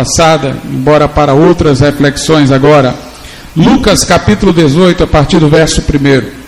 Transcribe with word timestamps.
passada, 0.00 0.56
embora 0.64 1.06
para 1.06 1.34
outras 1.34 1.80
reflexões 1.80 2.50
agora. 2.50 2.94
Lucas 3.54 4.02
capítulo 4.02 4.50
18, 4.50 5.04
a 5.04 5.06
partir 5.06 5.38
do 5.38 5.48
verso 5.48 5.82
1. 5.82 6.40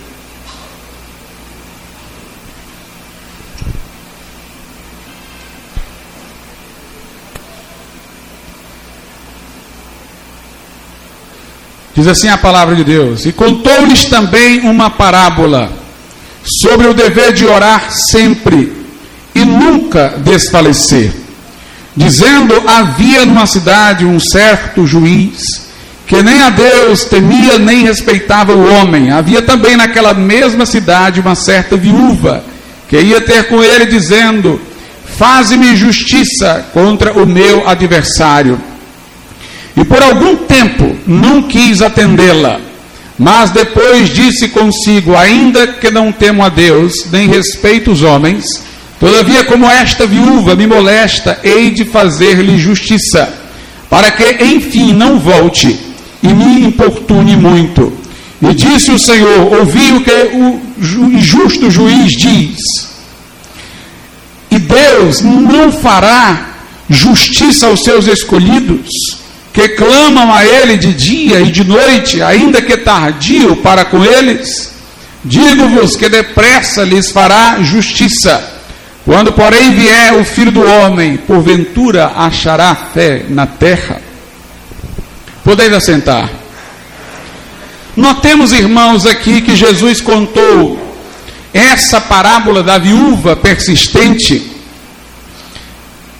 Diz 11.95 12.07
assim 12.07 12.29
a 12.29 12.37
palavra 12.39 12.75
de 12.75 12.83
Deus: 12.83 13.27
E 13.27 13.31
contou-lhes 13.31 14.05
também 14.05 14.61
uma 14.61 14.89
parábola 14.89 15.71
sobre 16.43 16.87
o 16.87 16.93
dever 16.93 17.33
de 17.33 17.45
orar 17.45 17.91
sempre 17.91 18.73
e 19.35 19.45
nunca 19.45 20.15
desfalecer, 20.17 21.22
dizendo: 21.95 22.61
Havia 22.67 23.25
numa 23.25 23.45
cidade 23.45 24.05
um 24.05 24.19
certo 24.19 24.85
juiz 24.85 25.63
que 26.05 26.21
nem 26.21 26.41
a 26.41 26.49
Deus 26.49 27.05
temia 27.05 27.57
nem 27.57 27.83
respeitava 27.83 28.53
o 28.53 28.71
homem. 28.71 29.11
Havia 29.11 29.41
também 29.41 29.75
naquela 29.75 30.13
mesma 30.13 30.65
cidade 30.65 31.19
uma 31.19 31.35
certa 31.35 31.77
viúva 31.77 32.43
que 32.87 32.99
ia 32.99 33.21
ter 33.21 33.47
com 33.47 33.63
ele, 33.63 33.85
dizendo: 33.85 34.59
Faze-me 35.17 35.75
justiça 35.75 36.67
contra 36.73 37.13
o 37.13 37.25
meu 37.25 37.67
adversário. 37.67 38.59
E 39.75 39.83
por 39.83 40.03
algum 40.03 40.35
tempo 40.35 40.95
não 41.07 41.43
quis 41.43 41.81
atendê-la, 41.81 42.59
mas 43.17 43.49
depois 43.49 44.09
disse 44.09 44.49
consigo: 44.49 45.15
Ainda 45.15 45.67
que 45.67 45.89
não 45.89 46.11
temo 46.11 46.43
a 46.43 46.49
Deus, 46.49 46.93
nem 47.11 47.27
respeito 47.27 47.91
os 47.91 48.03
homens, 48.03 48.45
todavia, 49.03 49.43
como 49.43 49.69
esta 49.69 50.07
viúva 50.07 50.55
me 50.55 50.65
molesta, 50.65 51.37
hei 51.43 51.71
de 51.71 51.83
fazer-lhe 51.83 52.57
justiça, 52.57 53.31
para 53.89 54.09
que 54.11 54.43
enfim 54.43 54.93
não 54.93 55.19
volte 55.19 55.77
e 56.23 56.27
me 56.29 56.65
importune 56.65 57.35
muito. 57.35 57.91
E 58.41 58.53
disse 58.53 58.91
o 58.91 58.99
Senhor: 58.99 59.59
Ouvi 59.59 59.91
o 59.91 60.01
que 60.01 60.11
o 60.11 61.11
injusto 61.11 61.69
juiz 61.69 62.13
diz. 62.13 62.59
E 64.49 64.57
Deus 64.57 65.21
não 65.21 65.71
fará 65.71 66.53
justiça 66.89 67.67
aos 67.67 67.83
seus 67.83 68.07
escolhidos 68.07 68.89
que 69.51 69.69
clamam 69.69 70.33
a 70.33 70.45
Ele 70.45 70.77
de 70.77 70.93
dia 70.93 71.41
e 71.41 71.51
de 71.51 71.63
noite, 71.63 72.21
ainda 72.21 72.61
que 72.61 72.77
tardio 72.77 73.57
para 73.57 73.85
com 73.85 74.03
eles? 74.03 74.71
Digo-vos 75.23 75.95
que 75.95 76.09
depressa 76.09 76.83
lhes 76.83 77.11
fará 77.11 77.61
justiça. 77.61 78.52
Quando, 79.05 79.33
porém, 79.33 79.71
vier 79.75 80.13
o 80.13 80.23
filho 80.23 80.51
do 80.51 80.65
homem, 80.65 81.17
porventura 81.17 82.13
achará 82.15 82.73
fé 82.73 83.25
na 83.27 83.45
terra? 83.45 84.01
Podeis 85.43 85.73
assentar. 85.73 86.29
Notemos, 87.95 88.53
irmãos, 88.53 89.05
aqui 89.05 89.41
que 89.41 89.55
Jesus 89.55 89.99
contou 89.99 90.81
essa 91.53 92.01
parábola 92.01 92.63
da 92.63 92.77
viúva 92.77 93.35
persistente 93.35 94.51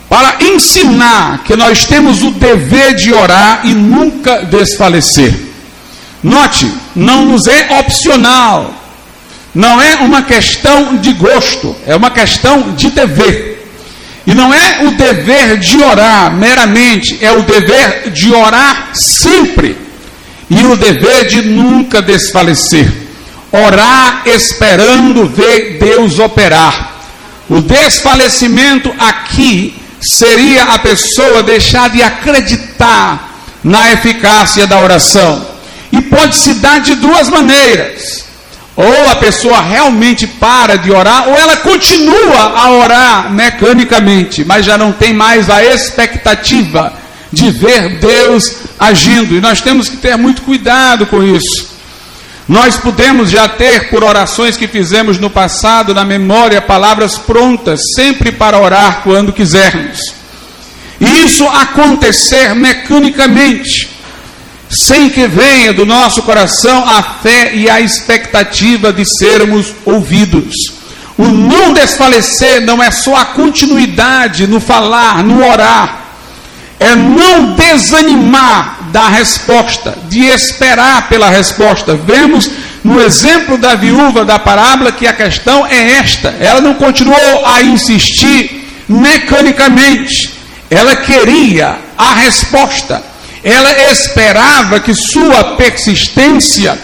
para 0.08 0.44
ensinar 0.44 1.44
que 1.44 1.56
nós 1.56 1.86
temos 1.86 2.22
o 2.22 2.32
dever 2.32 2.94
de 2.94 3.14
orar 3.14 3.62
e 3.64 3.74
nunca 3.74 4.44
desfalecer. 4.44 5.34
Note, 6.22 6.72
não 6.96 7.26
nos 7.26 7.48
é 7.48 7.80
opcional, 7.80 8.83
não 9.54 9.82
é 9.82 9.96
uma 9.98 10.24
questão 10.24 10.98
de 10.98 11.14
gosto, 11.14 11.76
é 11.86 11.96
uma 11.96 12.10
questão 12.10 12.74
de 12.74 12.90
dever. 12.90 13.54
E 14.26 14.34
não 14.34 14.54
é 14.54 14.84
o 14.86 14.92
dever 14.92 15.58
de 15.58 15.78
orar 15.78 16.34
meramente, 16.34 17.24
é 17.24 17.32
o 17.32 17.44
dever 17.44 18.10
de 18.10 18.34
orar 18.34 18.90
sempre 18.94 19.78
e 20.50 20.64
o 20.66 20.76
dever 20.76 21.28
de 21.28 21.42
nunca 21.42 22.02
desfalecer. 22.02 22.92
Orar 23.52 24.24
esperando 24.26 25.28
ver 25.28 25.78
Deus 25.80 26.18
operar. 26.18 26.94
O 27.50 27.62
desfalecimento 27.62 28.94
aqui 28.98 29.76
seria 30.02 30.64
a 30.64 30.80
pessoa 30.80 31.44
deixar 31.44 31.90
de 31.90 32.02
acreditar 32.02 33.32
na 33.64 33.92
eficácia 33.92 34.66
da 34.66 34.80
oração. 34.80 35.46
E 35.92 36.02
pode 36.02 36.36
se 36.36 36.56
dar 36.56 36.80
de 36.80 36.96
duas 36.96 37.30
maneiras. 37.30 38.33
Ou 38.76 39.12
a 39.12 39.16
pessoa 39.18 39.62
realmente 39.62 40.26
para 40.26 40.78
de 40.78 40.92
orar, 40.92 41.30
ou 41.30 41.36
ela 41.36 41.58
continua 41.58 42.54
a 42.58 42.72
orar 42.72 43.32
mecanicamente, 43.32 44.44
mas 44.44 44.66
já 44.66 44.78
não 44.78 44.92
tem 44.92 45.14
mais 45.14 45.50
a 45.50 45.64
expectativa 45.64 46.94
de 47.32 47.52
ver 47.52 48.00
Deus 48.00 48.56
agindo. 48.80 49.36
E 49.36 49.42
nós 49.42 49.62
temos 49.62 49.90
que 49.90 49.98
ter 49.98 50.18
muito 50.18 50.42
cuidado 50.42 51.06
com 51.06 51.22
isso. 51.24 51.74
Nós 52.48 52.76
podemos 52.76 53.30
já 53.30 53.48
ter, 53.48 53.90
por 53.90 54.04
orações 54.04 54.58
que 54.58 54.68
fizemos 54.68 55.18
no 55.18 55.30
passado, 55.30 55.94
na 55.94 56.04
memória, 56.04 56.62
palavras 56.62 57.18
prontas, 57.18 57.80
sempre 57.96 58.32
para 58.32 58.60
orar 58.60 59.02
quando 59.04 59.32
quisermos. 59.32 60.14
E 61.00 61.24
isso 61.24 61.48
acontecer 61.48 62.54
mecanicamente, 62.54 63.90
sem 64.74 65.10
que 65.10 65.28
venha 65.28 65.74
do 65.74 65.86
nosso 65.86 66.24
coração 66.24 66.84
a 66.88 67.02
fé 67.02 67.54
e 67.54 67.70
a 67.70 67.80
expectativa 67.80 68.92
de 68.92 69.06
sermos 69.06 69.74
ouvidos. 69.86 70.56
O 71.18 71.26
não 71.26 71.74
desfalecer 71.74 72.62
não 72.62 72.82
é 72.82 72.90
só 72.90 73.16
a 73.16 73.26
continuidade 73.26 74.48
no 74.48 74.60
falar, 74.60 75.24
no 75.24 75.46
orar, 75.46 76.04
é 76.80 76.96
não 76.96 77.54
desanimar 77.54 78.90
da 78.92 79.08
resposta, 79.08 79.98
de 80.10 80.26
esperar 80.26 81.08
pela 81.08 81.30
resposta. 81.30 81.96
Vemos 81.96 82.50
no 82.84 83.00
exemplo 83.00 83.58
da 83.58 83.76
viúva 83.76 84.26
da 84.26 84.38
parábola 84.40 84.92
que 84.92 85.08
a 85.08 85.14
questão 85.14 85.66
é 85.66 85.94
esta: 85.94 86.36
ela 86.40 86.62
não 86.62 86.74
continuou 86.74 87.46
a 87.46 87.62
insistir 87.62 88.84
mecanicamente, 88.90 90.34
ela 90.70 90.96
queria 90.96 91.78
a 91.98 92.14
resposta, 92.16 93.04
ela 93.44 93.92
esperava 93.92 94.80
que 94.80 94.94
sua 94.94 95.56
persistência 95.56 96.80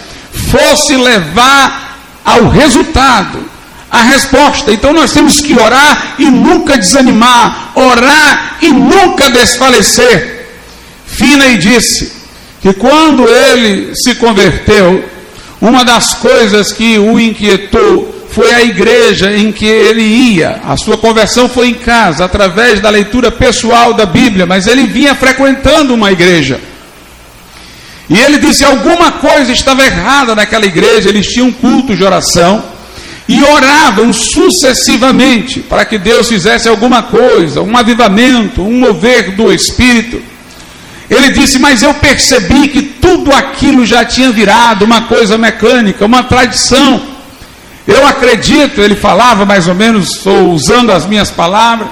fosse 0.52 0.96
levar 0.96 1.98
ao 2.24 2.50
resultado 2.50 3.50
a 3.90 4.02
resposta. 4.04 4.72
Então 4.72 4.94
nós 4.94 5.14
temos 5.14 5.42
que 5.42 5.60
orar 5.60 6.16
e 6.20 6.26
nunca 6.26 6.78
desanimar, 6.78 7.72
orar 7.76 8.58
e 8.62 8.70
nunca 8.70 9.30
desfalecer. 9.30 10.48
Fina 11.08 11.58
disse 11.58 12.12
que 12.62 12.74
quando 12.74 13.28
ele 13.28 13.96
se 13.96 14.16
converteu, 14.16 15.04
uma 15.62 15.84
das 15.84 16.14
coisas 16.16 16.72
que 16.72 16.98
o 16.98 17.20
inquietou 17.20 18.19
foi 18.32 18.54
a 18.54 18.62
igreja 18.62 19.36
em 19.36 19.52
que 19.52 19.66
ele 19.66 20.02
ia. 20.02 20.62
A 20.66 20.78
sua 20.78 20.98
conversão 20.98 21.50
foi 21.50 21.70
em 21.70 21.74
casa, 21.74 22.26
através 22.26 22.80
da 22.80 22.90
leitura 22.90 23.32
pessoal 23.32 23.94
da 23.94 24.06
Bíblia, 24.06 24.46
mas 24.46 24.68
ele 24.68 24.86
vinha 24.86 25.16
frequentando 25.16 25.94
uma 25.94 26.12
igreja. 26.12 26.60
E 28.10 28.18
ele 28.18 28.38
disse: 28.40 28.64
alguma 28.64 29.14
coisa 29.14 29.52
estava 29.52 29.84
errada 29.84 30.36
naquela 30.36 30.66
igreja, 30.66 31.10
eles 31.10 31.28
tinham 31.28 31.48
um 31.48 31.52
culto 31.52 31.96
de 31.96 32.04
oração 32.04 32.64
e 33.28 33.44
oravam 33.44 34.12
sucessivamente 34.12 35.60
para 35.60 35.86
que 35.86 36.00
Deus 36.00 36.28
fizesse 36.28 36.68
alguma 36.68 37.04
coisa, 37.04 37.62
um 37.62 37.78
avivamento, 37.78 38.64
um 38.64 38.80
mover 38.80 39.36
do 39.36 39.54
Espírito. 39.54 40.20
Ele 41.10 41.30
disse: 41.32 41.60
Mas 41.60 41.84
eu 41.84 41.94
percebi 41.94 42.68
que 42.68 42.82
tudo 42.82 43.32
aquilo 43.32 43.86
já 43.86 44.04
tinha 44.04 44.32
virado 44.32 44.84
uma 44.84 45.02
coisa 45.02 45.38
mecânica, 45.38 46.06
uma 46.06 46.24
tradição. 46.24 47.19
Eu 47.90 48.06
acredito, 48.06 48.82
ele 48.82 48.96
falava 48.96 49.48
mais 49.48 49.68
ou 49.68 49.74
menos, 49.74 50.16
estou 50.16 50.52
usando 50.52 50.92
as 50.92 51.08
minhas 51.08 51.32
palavras. 51.32 51.90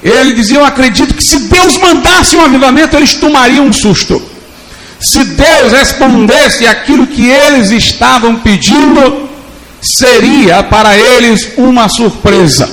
Ele 0.00 0.32
dizia: 0.32 0.58
Eu 0.58 0.64
acredito 0.64 1.14
que 1.14 1.24
se 1.24 1.40
Deus 1.40 1.76
mandasse 1.78 2.36
um 2.36 2.44
avivamento, 2.44 2.96
eles 2.96 3.14
tomariam 3.14 3.66
um 3.66 3.72
susto. 3.72 4.22
Se 5.00 5.24
Deus 5.24 5.72
respondesse 5.72 6.64
aquilo 6.64 7.08
que 7.08 7.28
eles 7.28 7.72
estavam 7.72 8.36
pedindo, 8.36 9.28
seria 9.82 10.62
para 10.62 10.96
eles 10.96 11.50
uma 11.56 11.88
surpresa, 11.88 12.70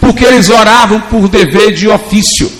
porque 0.00 0.24
eles 0.24 0.48
oravam 0.48 0.98
por 1.02 1.28
dever 1.28 1.74
de 1.74 1.88
ofício, 1.88 2.50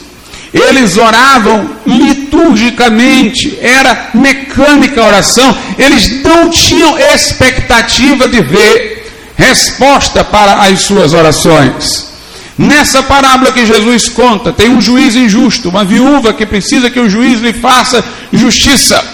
eles 0.55 0.97
oravam 0.97 1.69
liturgicamente, 1.85 3.59
era 3.61 4.11
mecânica 4.15 5.03
a 5.03 5.07
oração, 5.09 5.57
eles 5.77 6.23
não 6.23 6.49
tinham 6.49 6.97
expectativa 6.97 8.29
de 8.29 8.41
ver 8.41 9.13
resposta 9.37 10.23
para 10.23 10.63
as 10.63 10.83
suas 10.83 11.13
orações. 11.13 12.15
Nessa 12.57 13.03
parábola 13.03 13.51
que 13.51 13.67
Jesus 13.67 14.09
conta, 14.09 14.53
tem 14.53 14.71
um 14.71 14.81
juiz 14.81 15.17
injusto, 15.17 15.71
uma 15.71 15.85
viúva 15.85 16.33
que 16.33 16.47
precisa 16.47 16.89
que 16.89 17.01
o 17.01 17.11
juiz 17.11 17.41
lhe 17.41 17.53
faça 17.53 18.05
justiça. 18.33 19.05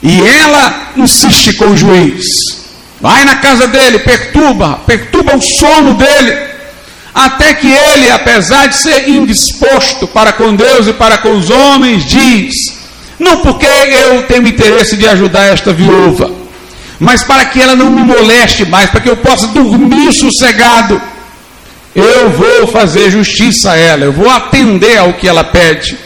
E 0.00 0.20
ela 0.20 0.92
insiste 0.96 1.54
com 1.54 1.66
o 1.66 1.76
juiz. 1.76 2.24
Vai 3.00 3.24
na 3.24 3.36
casa 3.36 3.66
dele, 3.66 3.98
perturba, 3.98 4.80
perturba 4.86 5.36
o 5.36 5.42
sono 5.42 5.94
dele. 5.94 6.55
Até 7.16 7.54
que 7.54 7.66
ele, 7.66 8.10
apesar 8.10 8.66
de 8.66 8.76
ser 8.76 9.08
indisposto 9.08 10.06
para 10.06 10.34
com 10.34 10.54
Deus 10.54 10.86
e 10.86 10.92
para 10.92 11.16
com 11.16 11.30
os 11.30 11.48
homens, 11.48 12.04
diz: 12.04 12.52
Não 13.18 13.38
porque 13.38 13.64
eu 13.64 14.24
tenho 14.24 14.46
interesse 14.46 14.98
de 14.98 15.08
ajudar 15.08 15.44
esta 15.44 15.72
viúva, 15.72 16.30
mas 17.00 17.22
para 17.22 17.46
que 17.46 17.58
ela 17.58 17.74
não 17.74 17.90
me 17.90 18.02
moleste 18.02 18.66
mais, 18.66 18.90
para 18.90 19.00
que 19.00 19.08
eu 19.08 19.16
possa 19.16 19.46
dormir 19.46 20.12
sossegado. 20.12 21.00
Eu 21.94 22.28
vou 22.28 22.66
fazer 22.66 23.10
justiça 23.10 23.70
a 23.70 23.76
ela, 23.78 24.04
eu 24.04 24.12
vou 24.12 24.28
atender 24.28 24.98
ao 24.98 25.14
que 25.14 25.26
ela 25.26 25.42
pede. 25.42 25.96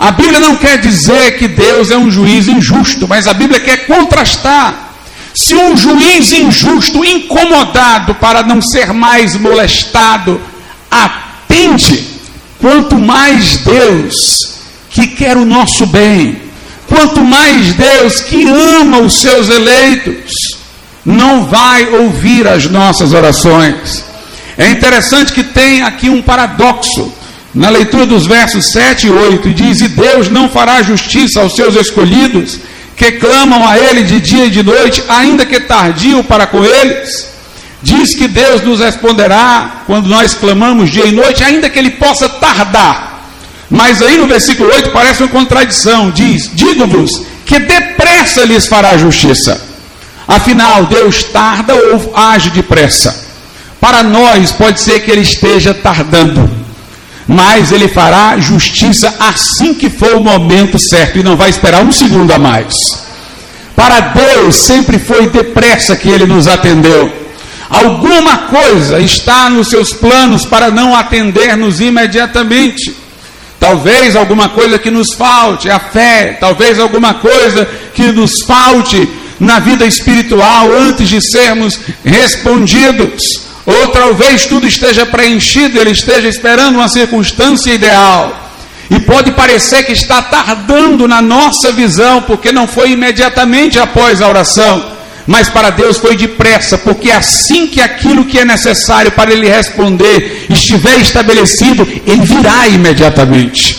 A 0.00 0.10
Bíblia 0.10 0.40
não 0.40 0.56
quer 0.56 0.78
dizer 0.78 1.38
que 1.38 1.46
Deus 1.46 1.92
é 1.92 1.96
um 1.96 2.10
juiz 2.10 2.48
injusto, 2.48 3.06
mas 3.06 3.28
a 3.28 3.32
Bíblia 3.32 3.60
quer 3.60 3.86
contrastar 3.86 4.89
se 5.34 5.54
um 5.54 5.76
juiz 5.76 6.32
injusto, 6.32 7.04
incomodado 7.04 8.14
para 8.16 8.42
não 8.42 8.60
ser 8.60 8.92
mais 8.92 9.36
molestado, 9.36 10.40
atende, 10.90 12.04
quanto 12.58 12.98
mais 12.98 13.58
Deus 13.58 14.58
que 14.90 15.06
quer 15.06 15.36
o 15.36 15.44
nosso 15.44 15.86
bem, 15.86 16.42
quanto 16.88 17.24
mais 17.24 17.72
Deus 17.74 18.20
que 18.20 18.48
ama 18.48 18.98
os 18.98 19.20
seus 19.20 19.48
eleitos, 19.48 20.32
não 21.04 21.44
vai 21.44 21.88
ouvir 21.88 22.46
as 22.46 22.66
nossas 22.66 23.12
orações. 23.12 24.04
É 24.58 24.70
interessante 24.70 25.32
que 25.32 25.44
tem 25.44 25.82
aqui 25.82 26.10
um 26.10 26.20
paradoxo. 26.20 27.12
Na 27.52 27.68
leitura 27.68 28.06
dos 28.06 28.26
versos 28.26 28.70
7 28.70 29.08
e 29.08 29.10
8, 29.10 29.50
diz: 29.50 29.80
E 29.80 29.88
Deus 29.88 30.28
não 30.28 30.48
fará 30.48 30.82
justiça 30.82 31.40
aos 31.40 31.56
seus 31.56 31.74
escolhidos, 31.74 32.58
que 33.00 33.12
clamam 33.12 33.66
a 33.66 33.78
Ele 33.78 34.02
de 34.02 34.20
dia 34.20 34.44
e 34.44 34.50
de 34.50 34.62
noite, 34.62 35.02
ainda 35.08 35.46
que 35.46 35.58
tardio 35.58 36.22
para 36.22 36.46
com 36.46 36.62
eles. 36.62 37.30
Diz 37.82 38.14
que 38.14 38.28
Deus 38.28 38.60
nos 38.60 38.80
responderá 38.80 39.84
quando 39.86 40.06
nós 40.06 40.34
clamamos 40.34 40.90
dia 40.90 41.06
e 41.06 41.12
noite, 41.12 41.42
ainda 41.42 41.70
que 41.70 41.78
Ele 41.78 41.92
possa 41.92 42.28
tardar. 42.28 43.24
Mas 43.70 44.02
aí 44.02 44.18
no 44.18 44.26
versículo 44.26 44.68
8 44.68 44.90
parece 44.90 45.22
uma 45.22 45.30
contradição: 45.30 46.10
diz: 46.10 46.50
Digo-vos 46.52 47.22
que 47.46 47.58
depressa 47.58 48.44
lhes 48.44 48.66
fará 48.66 48.98
justiça. 48.98 49.58
Afinal, 50.28 50.84
Deus 50.84 51.22
tarda 51.22 51.74
ou 51.74 52.12
age 52.14 52.50
depressa? 52.50 53.28
Para 53.80 54.02
nós, 54.02 54.52
pode 54.52 54.78
ser 54.78 55.00
que 55.00 55.10
Ele 55.10 55.22
esteja 55.22 55.72
tardando 55.72 56.59
mas 57.30 57.70
ele 57.70 57.86
fará 57.86 58.36
justiça 58.40 59.14
assim 59.20 59.72
que 59.72 59.88
for 59.88 60.14
o 60.16 60.20
momento 60.20 60.80
certo 60.80 61.16
e 61.16 61.22
não 61.22 61.36
vai 61.36 61.48
esperar 61.48 61.80
um 61.84 61.92
segundo 61.92 62.32
a 62.32 62.40
mais. 62.40 62.74
Para 63.76 64.00
Deus 64.00 64.56
sempre 64.56 64.98
foi 64.98 65.28
depressa 65.28 65.94
que 65.94 66.08
ele 66.08 66.26
nos 66.26 66.48
atendeu. 66.48 67.08
Alguma 67.68 68.36
coisa 68.48 68.98
está 68.98 69.48
nos 69.48 69.68
seus 69.68 69.92
planos 69.92 70.44
para 70.44 70.72
não 70.72 70.92
atender-nos 70.92 71.80
imediatamente. 71.80 72.96
Talvez 73.60 74.16
alguma 74.16 74.48
coisa 74.48 74.76
que 74.76 74.90
nos 74.90 75.14
falte, 75.14 75.70
a 75.70 75.78
fé, 75.78 76.36
talvez 76.40 76.80
alguma 76.80 77.14
coisa 77.14 77.64
que 77.94 78.10
nos 78.10 78.42
falte 78.44 79.08
na 79.38 79.60
vida 79.60 79.86
espiritual 79.86 80.68
antes 80.72 81.08
de 81.08 81.20
sermos 81.20 81.78
respondidos 82.04 83.49
ou 83.70 83.88
talvez 83.88 84.46
tudo 84.46 84.66
esteja 84.66 85.06
preenchido, 85.06 85.78
ele 85.78 85.90
esteja 85.90 86.28
esperando 86.28 86.76
uma 86.76 86.88
circunstância 86.88 87.72
ideal. 87.72 88.50
E 88.90 88.98
pode 88.98 89.30
parecer 89.32 89.84
que 89.84 89.92
está 89.92 90.20
tardando 90.20 91.06
na 91.06 91.22
nossa 91.22 91.70
visão, 91.70 92.22
porque 92.22 92.50
não 92.50 92.66
foi 92.66 92.90
imediatamente 92.90 93.78
após 93.78 94.20
a 94.20 94.28
oração, 94.28 94.84
mas 95.26 95.48
para 95.48 95.70
Deus 95.70 95.96
foi 95.98 96.16
depressa, 96.16 96.76
porque 96.76 97.08
assim 97.08 97.68
que 97.68 97.80
aquilo 97.80 98.24
que 98.24 98.40
é 98.40 98.44
necessário 98.44 99.12
para 99.12 99.32
Ele 99.32 99.48
responder 99.48 100.46
estiver 100.50 100.98
estabelecido, 100.98 101.86
Ele 102.04 102.26
virá 102.26 102.66
imediatamente. 102.66 103.78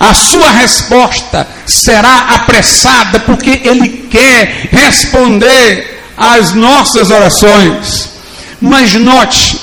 A 0.00 0.14
sua 0.14 0.50
resposta 0.50 1.46
será 1.66 2.28
apressada, 2.36 3.20
porque 3.20 3.60
Ele 3.64 4.06
quer 4.10 4.68
responder 4.72 6.00
às 6.16 6.54
nossas 6.54 7.10
orações. 7.10 8.15
Mas 8.60 8.94
note, 8.94 9.58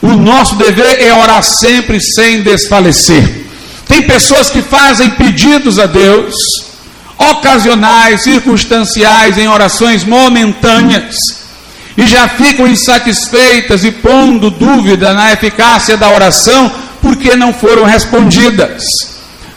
o 0.00 0.08
nosso 0.08 0.54
dever 0.56 1.02
é 1.02 1.12
orar 1.12 1.42
sempre 1.42 2.00
sem 2.00 2.42
desfalecer. 2.42 3.46
Tem 3.86 4.02
pessoas 4.02 4.48
que 4.48 4.62
fazem 4.62 5.10
pedidos 5.10 5.78
a 5.78 5.86
Deus, 5.86 6.34
ocasionais, 7.18 8.22
circunstanciais, 8.22 9.36
em 9.36 9.48
orações 9.48 10.04
momentâneas, 10.04 11.16
e 11.96 12.06
já 12.06 12.28
ficam 12.28 12.66
insatisfeitas 12.66 13.84
e 13.84 13.90
pondo 13.90 14.50
dúvida 14.50 15.12
na 15.12 15.32
eficácia 15.32 15.96
da 15.96 16.08
oração 16.08 16.72
porque 17.02 17.36
não 17.36 17.52
foram 17.52 17.84
respondidas. 17.84 18.82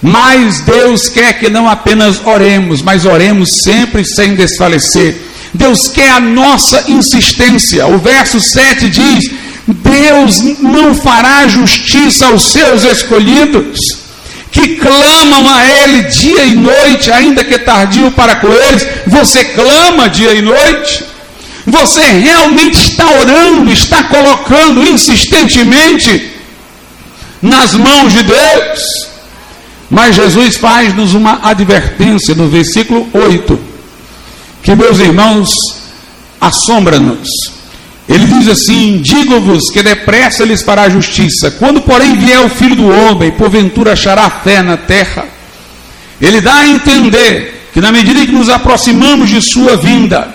Mas 0.02 0.60
Deus 0.62 1.08
quer 1.08 1.40
que 1.40 1.50
não 1.50 1.70
apenas 1.70 2.20
oremos, 2.26 2.82
mas 2.82 3.06
oremos 3.06 3.62
sempre 3.64 4.04
sem 4.04 4.36
desfalecer. 4.36 5.16
Deus 5.54 5.88
quer 5.88 6.10
a 6.10 6.20
nossa 6.20 6.86
insistência. 6.88 7.86
O 7.86 8.00
verso 8.00 8.40
7 8.40 8.90
diz: 8.90 9.32
Deus 9.68 10.42
não 10.60 10.96
fará 10.96 11.48
justiça 11.48 12.26
aos 12.26 12.44
seus 12.52 12.84
escolhidos, 12.84 13.80
que 14.52 14.76
clamam 14.76 15.48
a 15.48 15.66
Ele 15.66 16.04
dia 16.04 16.44
e 16.46 16.56
noite, 16.56 17.12
ainda 17.12 17.44
que 17.44 17.60
tardio 17.60 18.12
para 18.12 18.36
com 18.38 18.52
eles. 18.52 18.86
Você 19.06 19.44
clama 19.46 20.10
dia 20.10 20.34
e 20.34 20.42
noite? 20.42 21.04
Você 21.66 22.02
realmente 22.02 22.78
está 22.78 23.06
orando, 23.10 23.72
está 23.72 24.04
colocando 24.04 24.84
insistentemente 24.84 26.32
nas 27.42 27.74
mãos 27.74 28.12
de 28.12 28.24
Deus? 28.24 28.82
Mas 29.90 30.16
Jesus 30.16 30.58
faz-nos 30.58 31.14
uma 31.14 31.40
advertência 31.44 32.34
no 32.34 32.50
versículo 32.50 33.08
8 33.14 33.73
que, 34.64 34.74
meus 34.74 35.00
irmãos, 35.00 35.52
assombra-nos. 36.40 37.30
Ele 38.08 38.26
diz 38.26 38.48
assim: 38.48 39.00
Digo-vos 39.02 39.70
que 39.70 39.84
depressa 39.84 40.44
lhes 40.44 40.62
fará 40.62 40.90
justiça. 40.90 41.52
Quando, 41.52 41.82
porém, 41.82 42.18
vier 42.18 42.40
o 42.40 42.50
filho 42.50 42.76
do 42.76 42.88
homem, 42.88 43.32
porventura 43.32 43.94
achará 43.94 44.30
fé 44.30 44.64
na 44.64 44.78
terra. 44.78 45.26
Ele 46.20 46.42
dá 46.42 46.56
a 46.56 46.68
entender 46.68 47.70
que, 47.74 47.82
na 47.82 47.92
medida 47.92 48.20
em 48.20 48.26
que 48.26 48.32
nos 48.32 48.50
aproximamos 48.50 49.30
de 49.30 49.42
sua 49.42 49.76
vinda, 49.76 50.34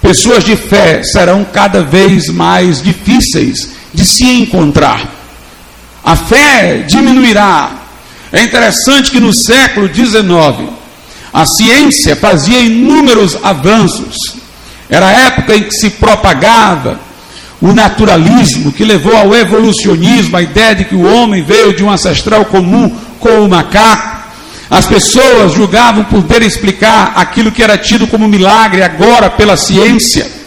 pessoas 0.00 0.44
de 0.44 0.56
fé 0.56 1.02
serão 1.02 1.44
cada 1.44 1.82
vez 1.82 2.28
mais 2.28 2.80
difíceis 2.80 3.70
de 3.92 4.04
se 4.04 4.24
encontrar. 4.24 5.14
A 6.04 6.14
fé 6.14 6.84
diminuirá. 6.86 7.72
É 8.32 8.42
interessante 8.42 9.10
que 9.10 9.20
no 9.20 9.32
século 9.32 9.92
XIX, 9.92 10.77
a 11.32 11.44
ciência 11.44 12.16
fazia 12.16 12.60
inúmeros 12.60 13.36
avanços. 13.42 14.16
Era 14.88 15.06
a 15.06 15.12
época 15.12 15.56
em 15.56 15.62
que 15.64 15.72
se 15.72 15.90
propagava 15.90 16.98
o 17.60 17.72
naturalismo, 17.72 18.72
que 18.72 18.84
levou 18.84 19.16
ao 19.16 19.34
evolucionismo, 19.34 20.36
a 20.36 20.42
ideia 20.42 20.74
de 20.74 20.84
que 20.84 20.94
o 20.94 21.02
homem 21.02 21.42
veio 21.42 21.74
de 21.74 21.82
um 21.82 21.90
ancestral 21.90 22.44
comum 22.44 22.96
com 23.18 23.44
o 23.44 23.48
macaco. 23.48 24.18
As 24.70 24.86
pessoas 24.86 25.52
julgavam 25.52 26.04
poder 26.04 26.42
explicar 26.42 27.12
aquilo 27.16 27.50
que 27.50 27.62
era 27.62 27.76
tido 27.76 28.06
como 28.06 28.28
milagre 28.28 28.82
agora 28.82 29.28
pela 29.30 29.56
ciência. 29.56 30.38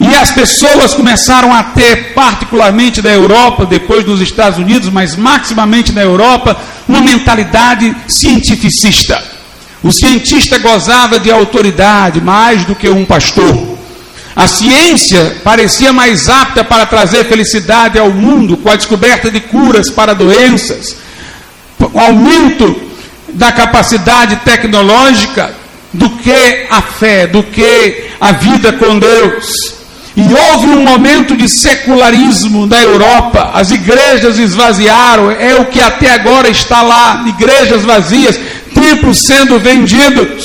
E 0.00 0.14
as 0.14 0.30
pessoas 0.30 0.94
começaram 0.94 1.52
a 1.52 1.62
ter, 1.62 2.14
particularmente 2.14 3.02
da 3.02 3.10
Europa, 3.10 3.66
depois 3.66 4.02
dos 4.02 4.20
Estados 4.20 4.58
Unidos, 4.58 4.88
mas 4.88 5.14
maximamente 5.14 5.92
na 5.92 6.00
Europa, 6.00 6.56
uma 6.88 7.02
mentalidade 7.02 7.94
cientificista. 8.08 9.39
O 9.82 9.90
cientista 9.90 10.58
gozava 10.58 11.18
de 11.18 11.30
autoridade 11.30 12.20
mais 12.20 12.64
do 12.64 12.74
que 12.74 12.88
um 12.88 13.04
pastor. 13.04 13.78
A 14.36 14.46
ciência 14.46 15.36
parecia 15.42 15.92
mais 15.92 16.28
apta 16.28 16.62
para 16.62 16.86
trazer 16.86 17.24
felicidade 17.24 17.98
ao 17.98 18.10
mundo 18.10 18.56
com 18.56 18.70
a 18.70 18.76
descoberta 18.76 19.30
de 19.30 19.40
curas 19.40 19.90
para 19.90 20.14
doenças, 20.14 20.96
o 21.78 21.98
aumento 21.98 22.80
da 23.30 23.50
capacidade 23.52 24.36
tecnológica 24.36 25.54
do 25.92 26.08
que 26.10 26.66
a 26.70 26.80
fé, 26.82 27.26
do 27.26 27.42
que 27.42 28.04
a 28.20 28.32
vida 28.32 28.72
com 28.72 28.98
Deus. 28.98 29.80
E 30.16 30.22
houve 30.22 30.66
um 30.66 30.82
momento 30.82 31.36
de 31.36 31.48
secularismo 31.48 32.66
na 32.66 32.82
Europa, 32.82 33.52
as 33.54 33.70
igrejas 33.70 34.38
esvaziaram, 34.38 35.30
é 35.30 35.54
o 35.54 35.66
que 35.66 35.80
até 35.80 36.12
agora 36.12 36.48
está 36.48 36.82
lá, 36.82 37.24
igrejas 37.26 37.82
vazias, 37.82 38.38
templos 38.74 39.18
sendo 39.26 39.58
vendidos. 39.58 40.44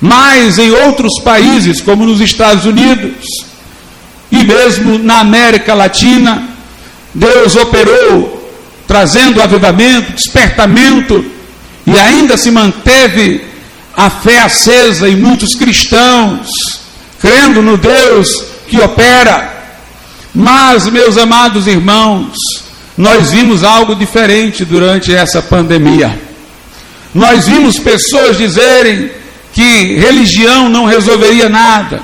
Mas 0.00 0.58
em 0.58 0.70
outros 0.70 1.20
países, 1.22 1.80
como 1.80 2.04
nos 2.04 2.20
Estados 2.20 2.64
Unidos 2.64 3.26
e 4.30 4.42
mesmo 4.42 4.98
na 4.98 5.20
América 5.20 5.74
Latina, 5.74 6.48
Deus 7.14 7.54
operou 7.54 8.42
trazendo 8.86 9.40
avivamento, 9.40 10.12
despertamento 10.12 11.24
e 11.86 11.98
ainda 11.98 12.36
se 12.36 12.50
manteve 12.50 13.44
a 13.96 14.10
fé 14.10 14.40
acesa 14.40 15.08
em 15.08 15.16
muitos 15.16 15.54
cristãos, 15.54 16.48
crendo 17.20 17.62
no 17.62 17.76
Deus 17.76 18.28
que 18.68 18.80
opera. 18.80 19.50
Mas, 20.34 20.86
meus 20.86 21.18
amados 21.18 21.66
irmãos, 21.66 22.34
nós 22.96 23.30
vimos 23.30 23.62
algo 23.62 23.94
diferente 23.94 24.64
durante 24.64 25.14
essa 25.14 25.42
pandemia. 25.42 26.31
Nós 27.14 27.46
vimos 27.46 27.78
pessoas 27.78 28.38
dizerem 28.38 29.10
que 29.52 29.96
religião 29.96 30.68
não 30.68 30.86
resolveria 30.86 31.48
nada, 31.48 32.02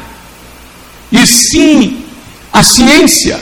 e 1.10 1.26
sim 1.26 2.04
a 2.52 2.62
ciência. 2.62 3.40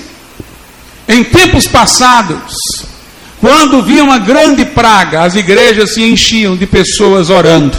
Em 1.08 1.25
tempos 1.25 1.66
passados, 1.66 2.54
quando 3.40 3.82
via 3.82 4.02
uma 4.02 4.18
grande 4.18 4.64
praga, 4.64 5.23
as 5.23 5.35
igrejas 5.35 5.94
se 5.94 6.02
enchiam 6.02 6.56
de 6.56 6.66
pessoas 6.66 7.30
orando. 7.30 7.76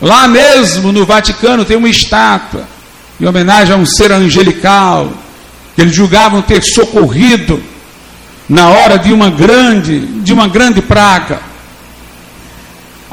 Lá 0.00 0.26
mesmo 0.28 0.92
no 0.92 1.06
Vaticano 1.06 1.64
tem 1.64 1.76
uma 1.76 1.88
estátua 1.88 2.66
em 3.20 3.26
homenagem 3.26 3.74
a 3.74 3.78
um 3.78 3.86
ser 3.86 4.10
angelical 4.12 5.12
que 5.74 5.80
eles 5.80 5.94
julgavam 5.94 6.42
ter 6.42 6.62
socorrido 6.62 7.62
na 8.48 8.68
hora 8.68 8.98
de 8.98 9.12
uma 9.12 9.30
grande, 9.30 10.00
de 10.00 10.32
uma 10.32 10.46
grande 10.46 10.82
praga. 10.82 11.40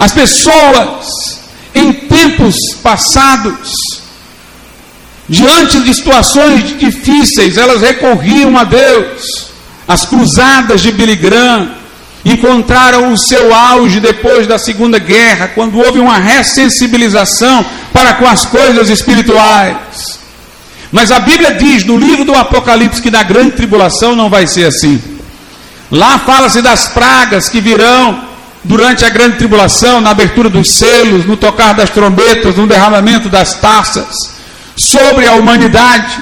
As 0.01 0.11
pessoas 0.11 1.41
em 1.75 1.93
tempos 1.93 2.55
passados, 2.81 3.71
diante 5.29 5.79
de 5.81 5.93
situações 5.93 6.75
difíceis, 6.79 7.55
elas 7.55 7.81
recorriam 7.81 8.57
a 8.57 8.63
Deus. 8.63 9.51
As 9.87 10.03
cruzadas 10.03 10.81
de 10.81 10.91
Billy 10.91 11.15
Graham 11.15 11.69
encontraram 12.25 13.13
o 13.13 13.17
seu 13.17 13.53
auge 13.53 13.99
depois 13.99 14.47
da 14.47 14.57
Segunda 14.57 14.97
Guerra, 14.97 15.49
quando 15.53 15.77
houve 15.77 15.99
uma 15.99 16.17
ressensibilização 16.17 17.63
para 17.93 18.15
com 18.15 18.27
as 18.27 18.43
coisas 18.43 18.89
espirituais. 18.89 20.19
Mas 20.91 21.11
a 21.11 21.19
Bíblia 21.19 21.53
diz 21.53 21.83
no 21.83 21.95
livro 21.95 22.25
do 22.25 22.33
Apocalipse 22.33 23.03
que 23.03 23.11
na 23.11 23.21
grande 23.21 23.51
tribulação 23.51 24.15
não 24.15 24.31
vai 24.31 24.47
ser 24.47 24.65
assim. 24.65 24.99
Lá 25.91 26.17
fala-se 26.17 26.59
das 26.63 26.87
pragas 26.87 27.49
que 27.49 27.61
virão 27.61 28.30
durante 28.63 29.03
a 29.03 29.09
grande 29.09 29.37
tribulação, 29.37 30.01
na 30.01 30.11
abertura 30.11 30.49
dos 30.49 30.71
selos, 30.71 31.25
no 31.25 31.35
tocar 31.35 31.73
das 31.73 31.89
trombetas, 31.89 32.55
no 32.55 32.67
derramamento 32.67 33.29
das 33.29 33.55
taças, 33.55 34.31
sobre 34.75 35.27
a 35.27 35.33
humanidade. 35.33 36.19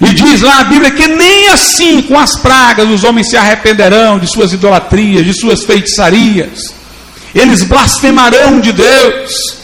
E 0.00 0.12
diz 0.14 0.40
lá 0.42 0.60
a 0.60 0.64
Bíblia 0.64 0.90
que 0.90 1.06
nem 1.06 1.48
assim, 1.48 2.02
com 2.02 2.18
as 2.18 2.36
pragas, 2.36 2.88
os 2.88 3.04
homens 3.04 3.30
se 3.30 3.36
arrependerão 3.36 4.18
de 4.18 4.26
suas 4.26 4.52
idolatrias, 4.52 5.24
de 5.24 5.32
suas 5.32 5.64
feitiçarias. 5.64 6.74
Eles 7.34 7.62
blasfemarão 7.62 8.60
de 8.60 8.72
Deus. 8.72 9.62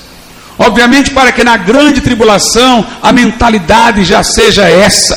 Obviamente, 0.59 1.11
para 1.11 1.31
que 1.31 1.45
na 1.45 1.57
grande 1.57 2.01
tribulação 2.01 2.85
a 3.01 3.13
mentalidade 3.13 4.05
já 4.05 4.23
seja 4.25 4.69
essa, 4.69 5.17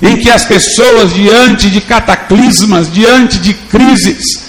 em 0.00 0.16
que 0.16 0.28
as 0.28 0.44
pessoas, 0.44 1.14
diante 1.14 1.70
de 1.70 1.80
cataclismas, 1.80 2.92
diante 2.92 3.38
de 3.38 3.54
crises, 3.54 4.41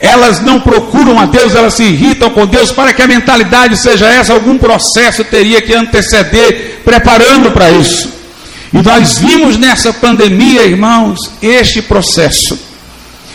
elas 0.00 0.40
não 0.40 0.60
procuram 0.60 1.20
a 1.20 1.26
Deus, 1.26 1.54
elas 1.54 1.74
se 1.74 1.84
irritam 1.84 2.30
com 2.30 2.46
Deus, 2.46 2.72
para 2.72 2.92
que 2.92 3.02
a 3.02 3.06
mentalidade 3.06 3.76
seja 3.76 4.06
essa, 4.06 4.32
algum 4.32 4.56
processo 4.56 5.22
teria 5.24 5.60
que 5.60 5.74
anteceder, 5.74 6.80
preparando 6.84 7.50
para 7.50 7.70
isso. 7.70 8.08
E 8.72 8.80
nós 8.82 9.18
vimos 9.18 9.58
nessa 9.58 9.92
pandemia, 9.92 10.64
irmãos, 10.64 11.18
este 11.42 11.82
processo. 11.82 12.58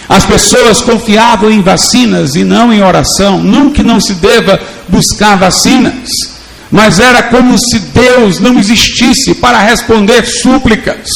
As 0.07 0.25
pessoas 0.25 0.81
confiavam 0.81 1.51
em 1.51 1.61
vacinas 1.61 2.35
e 2.35 2.43
não 2.43 2.71
em 2.71 2.81
oração. 2.81 3.41
Nunca 3.41 3.83
não 3.83 3.99
se 3.99 4.13
deva 4.15 4.59
buscar 4.87 5.35
vacinas, 5.35 6.09
mas 6.71 6.99
era 6.99 7.23
como 7.23 7.57
se 7.57 7.79
Deus 7.79 8.39
não 8.39 8.57
existisse 8.57 9.35
para 9.35 9.59
responder 9.59 10.25
súplicas. 10.25 11.09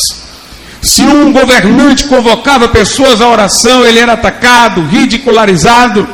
Se 0.82 1.02
um 1.02 1.32
governante 1.32 2.06
convocava 2.06 2.68
pessoas 2.70 3.22
à 3.22 3.28
oração, 3.28 3.86
ele 3.86 4.00
era 4.00 4.14
atacado, 4.14 4.86
ridicularizado. 4.88 6.08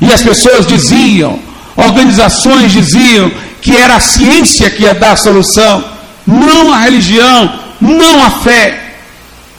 E 0.00 0.12
as 0.12 0.22
pessoas 0.22 0.66
diziam, 0.66 1.38
organizações 1.76 2.72
diziam 2.72 3.30
que 3.60 3.76
era 3.76 3.96
a 3.96 4.00
ciência 4.00 4.70
que 4.70 4.82
ia 4.82 4.94
dar 4.94 5.12
a 5.12 5.16
solução 5.16 5.98
não 6.28 6.74
a 6.74 6.78
religião, 6.78 7.58
não 7.80 8.22
a 8.22 8.30
fé. 8.30 8.96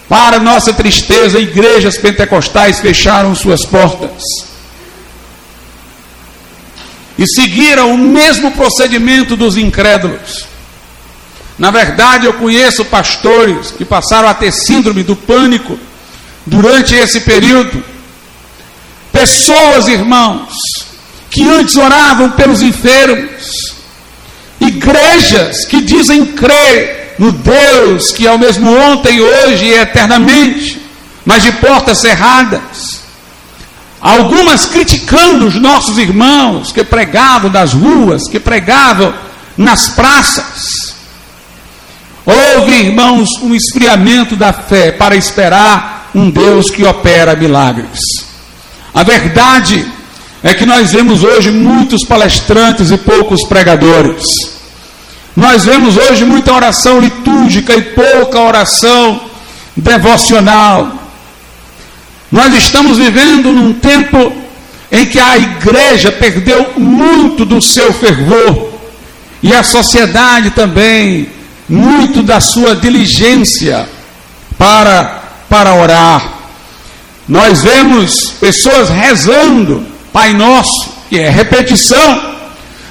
Para 0.08 0.40
nossa 0.40 0.72
tristeza, 0.72 1.40
igrejas 1.40 1.98
pentecostais 1.98 2.80
fecharam 2.80 3.34
suas 3.36 3.66
portas 3.66 4.24
e 7.18 7.28
seguiram 7.28 7.94
o 7.94 7.98
mesmo 7.98 8.52
procedimento 8.52 9.36
dos 9.36 9.58
incrédulos. 9.58 10.46
Na 11.60 11.70
verdade, 11.72 12.26
eu 12.26 12.34
conheço 12.34 12.86
pastores 12.86 13.72
que 13.72 13.84
passaram 13.84 14.30
a 14.30 14.34
ter 14.34 14.52
síndrome 14.52 15.04
do 15.04 15.16
pânico 15.16 15.78
durante 16.46 16.96
esse 16.96 17.20
período. 17.22 17.84
Pessoas, 19.12 19.90
irmãos, 19.90 20.54
que 21.30 21.44
antes 21.48 21.76
oravam 21.76 22.32
pelos 22.32 22.62
enfermos, 22.62 23.76
igrejas 24.62 25.66
que 25.66 25.82
dizem 25.82 26.28
crer 26.28 27.16
no 27.20 27.34
Deus 27.34 28.12
que 28.14 28.26
é 28.26 28.32
o 28.32 28.40
mesmo 28.40 28.74
ontem, 28.74 29.20
hoje 29.20 29.66
e 29.66 29.74
eternamente, 29.74 30.82
mas 31.26 31.44
de 31.44 31.52
portas 31.54 32.00
cerradas. 32.00 33.02
Algumas 34.00 34.66
criticando 34.66 35.46
os 35.46 35.56
nossos 35.56 35.98
irmãos 35.98 36.72
que 36.72 36.86
pregavam 36.86 37.52
nas 37.52 37.74
ruas, 37.74 38.30
que 38.30 38.40
pregavam 38.40 39.14
nas 39.58 39.90
praças. 39.90 40.89
Houve, 42.30 42.74
irmãos, 42.74 43.28
um 43.42 43.56
esfriamento 43.56 44.36
da 44.36 44.54
fé 44.54 44.92
para 44.92 45.16
esperar 45.16 46.12
um 46.14 46.30
Deus 46.30 46.70
que 46.70 46.84
opera 46.84 47.36
milagres. 47.36 48.00
A 48.94 49.02
verdade 49.02 49.84
é 50.44 50.54
que 50.54 50.64
nós 50.64 50.92
vemos 50.92 51.24
hoje 51.24 51.50
muitos 51.50 52.06
palestrantes 52.06 52.92
e 52.92 52.98
poucos 53.00 53.44
pregadores. 53.48 54.28
Nós 55.36 55.66
vemos 55.66 55.98
hoje 55.98 56.24
muita 56.24 56.54
oração 56.54 57.00
litúrgica 57.00 57.74
e 57.74 57.82
pouca 57.82 58.40
oração 58.40 59.22
devocional. 59.76 60.92
Nós 62.32 62.54
estamos 62.54 63.00
vivendo 63.00 63.52
num 63.52 63.74
tempo 63.74 64.32
em 64.92 65.04
que 65.08 65.20
a 65.20 65.36
igreja 65.36 66.12
perdeu 66.12 66.74
muito 66.78 67.44
do 67.44 67.60
seu 67.60 67.92
fervor 67.92 68.70
e 69.42 69.52
a 69.52 69.64
sociedade 69.64 70.52
também 70.52 71.39
muito 71.70 72.24
da 72.24 72.40
sua 72.42 72.76
diligência 72.76 73.88
para 74.58 75.18
para 75.50 75.74
orar. 75.74 76.34
Nós 77.28 77.64
vemos 77.64 78.32
pessoas 78.40 78.90
rezando 78.90 79.86
Pai 80.12 80.34
Nosso, 80.34 80.92
que 81.10 81.20
é 81.20 81.30
repetição, 81.30 82.36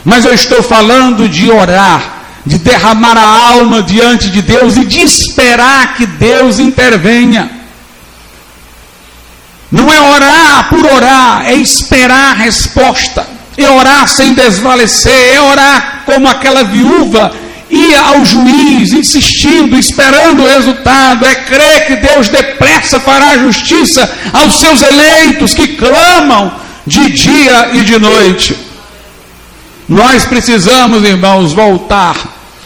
mas 0.04 0.24
eu 0.24 0.32
estou 0.32 0.62
falando 0.62 1.28
de 1.28 1.50
orar 1.50 2.18
de 2.48 2.58
derramar 2.58 3.16
a 3.16 3.50
alma 3.50 3.82
diante 3.82 4.30
de 4.30 4.40
Deus 4.40 4.76
e 4.76 4.84
de 4.86 5.00
esperar 5.00 5.94
que 5.96 6.06
Deus 6.06 6.58
intervenha. 6.58 7.50
Não 9.70 9.92
é 9.92 10.00
orar 10.00 10.68
por 10.70 10.84
orar, 10.86 11.46
é 11.46 11.54
esperar 11.54 12.30
a 12.30 12.34
resposta, 12.34 13.28
é 13.56 13.68
orar 13.68 14.08
sem 14.08 14.32
desvalecer, 14.32 15.34
é 15.34 15.40
orar 15.42 16.02
como 16.06 16.26
aquela 16.26 16.64
viúva 16.64 17.30
ia 17.70 18.00
ao 18.00 18.24
juiz 18.24 18.92
insistindo, 18.92 19.76
esperando 19.78 20.42
o 20.42 20.46
resultado, 20.46 21.24
é 21.24 21.34
crer 21.34 21.86
que 21.86 21.96
Deus 21.96 22.28
depressa 22.28 22.98
fará 23.00 23.36
justiça 23.38 24.10
aos 24.32 24.58
seus 24.58 24.82
eleitos 24.82 25.54
que 25.54 25.68
clamam 25.76 26.52
de 26.86 27.10
dia 27.10 27.70
e 27.74 27.80
de 27.82 27.98
noite. 27.98 28.56
Nós 29.88 30.24
precisamos, 30.24 31.04
irmãos, 31.04 31.52
voltar 31.52 32.16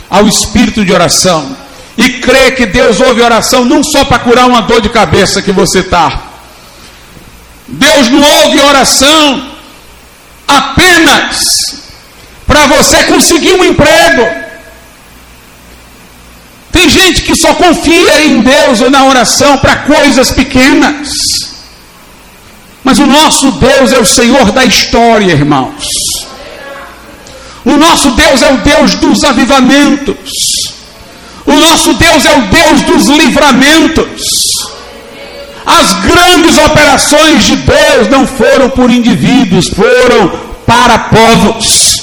ao 0.09 0.27
espírito 0.27 0.85
de 0.85 0.93
oração 0.93 1.57
e 1.97 2.21
crer 2.21 2.55
que 2.55 2.67
Deus 2.67 3.01
ouve 3.01 3.23
oração 3.23 3.65
não 3.65 3.83
só 3.83 4.05
para 4.05 4.19
curar 4.21 4.47
uma 4.47 4.63
dor 4.63 4.81
de 4.81 4.89
cabeça 4.89 5.43
que 5.43 5.53
você 5.53 5.81
está. 5.81 6.23
Deus 7.69 8.09
não 8.09 8.21
ouve 8.21 8.61
oração 8.61 9.51
apenas 10.47 11.83
para 12.47 12.67
você 12.67 13.05
conseguir 13.05 13.55
um 13.55 13.65
emprego. 13.65 14.42
Gente 16.93 17.23
que 17.23 17.35
só 17.35 17.55
confia 17.55 18.23
em 18.25 18.41
Deus 18.41 18.81
ou 18.81 18.91
na 18.91 19.05
oração 19.05 19.57
para 19.59 19.77
coisas 19.77 20.31
pequenas. 20.31 21.09
Mas 22.85 22.99
o 22.99 23.07
nosso 23.07 23.51
Deus 23.53 23.93
é 23.93 23.99
o 23.99 24.05
Senhor 24.05 24.51
da 24.53 24.65
história, 24.65 25.33
irmãos. 25.33 25.87
O 27.65 27.77
nosso 27.77 28.11
Deus 28.11 28.43
é 28.43 28.53
o 28.53 28.59
Deus 28.59 28.95
dos 28.97 29.25
avivamentos. 29.25 30.31
O 31.47 31.53
nosso 31.53 31.95
Deus 31.95 32.25
é 32.27 32.37
o 32.37 32.43
Deus 32.43 32.83
dos 32.83 33.09
livramentos. 33.09 34.23
As 35.65 35.93
grandes 35.95 36.59
operações 36.59 37.45
de 37.45 37.57
Deus 37.57 38.09
não 38.11 38.27
foram 38.27 38.69
por 38.71 38.91
indivíduos, 38.91 39.69
foram 39.69 40.33
para 40.67 40.99
povos. 40.99 42.03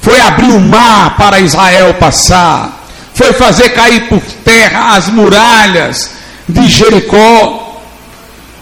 Foi 0.00 0.20
abrir 0.20 0.50
o 0.50 0.60
mar 0.60 1.16
para 1.16 1.38
Israel 1.38 1.94
passar, 1.94 2.81
foi 3.14 3.32
fazer 3.34 3.70
cair 3.70 4.08
por 4.08 4.20
terra 4.44 4.96
as 4.96 5.08
muralhas 5.08 6.10
de 6.48 6.68
Jericó. 6.68 7.80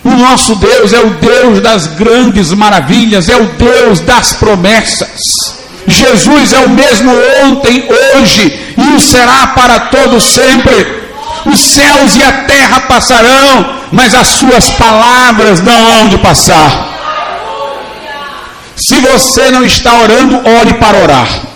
O 0.02 0.11
nosso 0.11 0.54
Deus 0.57 0.92
é 0.92 1.00
o 1.00 1.11
Deus 1.11 1.61
das 1.61 1.87
grandes 1.87 2.52
maravilhas, 2.52 3.28
é 3.28 3.37
o 3.37 3.47
Deus 3.47 4.00
das 4.00 4.33
promessas. 4.33 5.61
Jesus 5.87 6.52
é 6.52 6.61
o 6.61 6.71
mesmo 6.71 7.11
ontem, 7.45 7.87
hoje 8.16 8.75
e 8.76 8.97
o 8.97 9.00
será 9.00 9.49
para 9.49 9.80
todos 9.80 10.25
sempre. 10.25 11.00
Os 11.45 11.61
céus 11.61 12.16
e 12.16 12.23
a 12.23 12.33
terra 12.45 12.80
passarão, 12.80 13.80
mas 13.92 14.14
as 14.14 14.28
suas 14.28 14.71
palavras 14.71 15.61
não 15.61 15.92
hão 15.92 16.09
de 16.09 16.19
passar. 16.19 16.88
Se 18.76 18.95
você 19.00 19.50
não 19.50 19.64
está 19.64 19.95
orando, 20.00 20.37
ore 20.37 20.75
para 20.75 20.99
orar. 20.99 21.50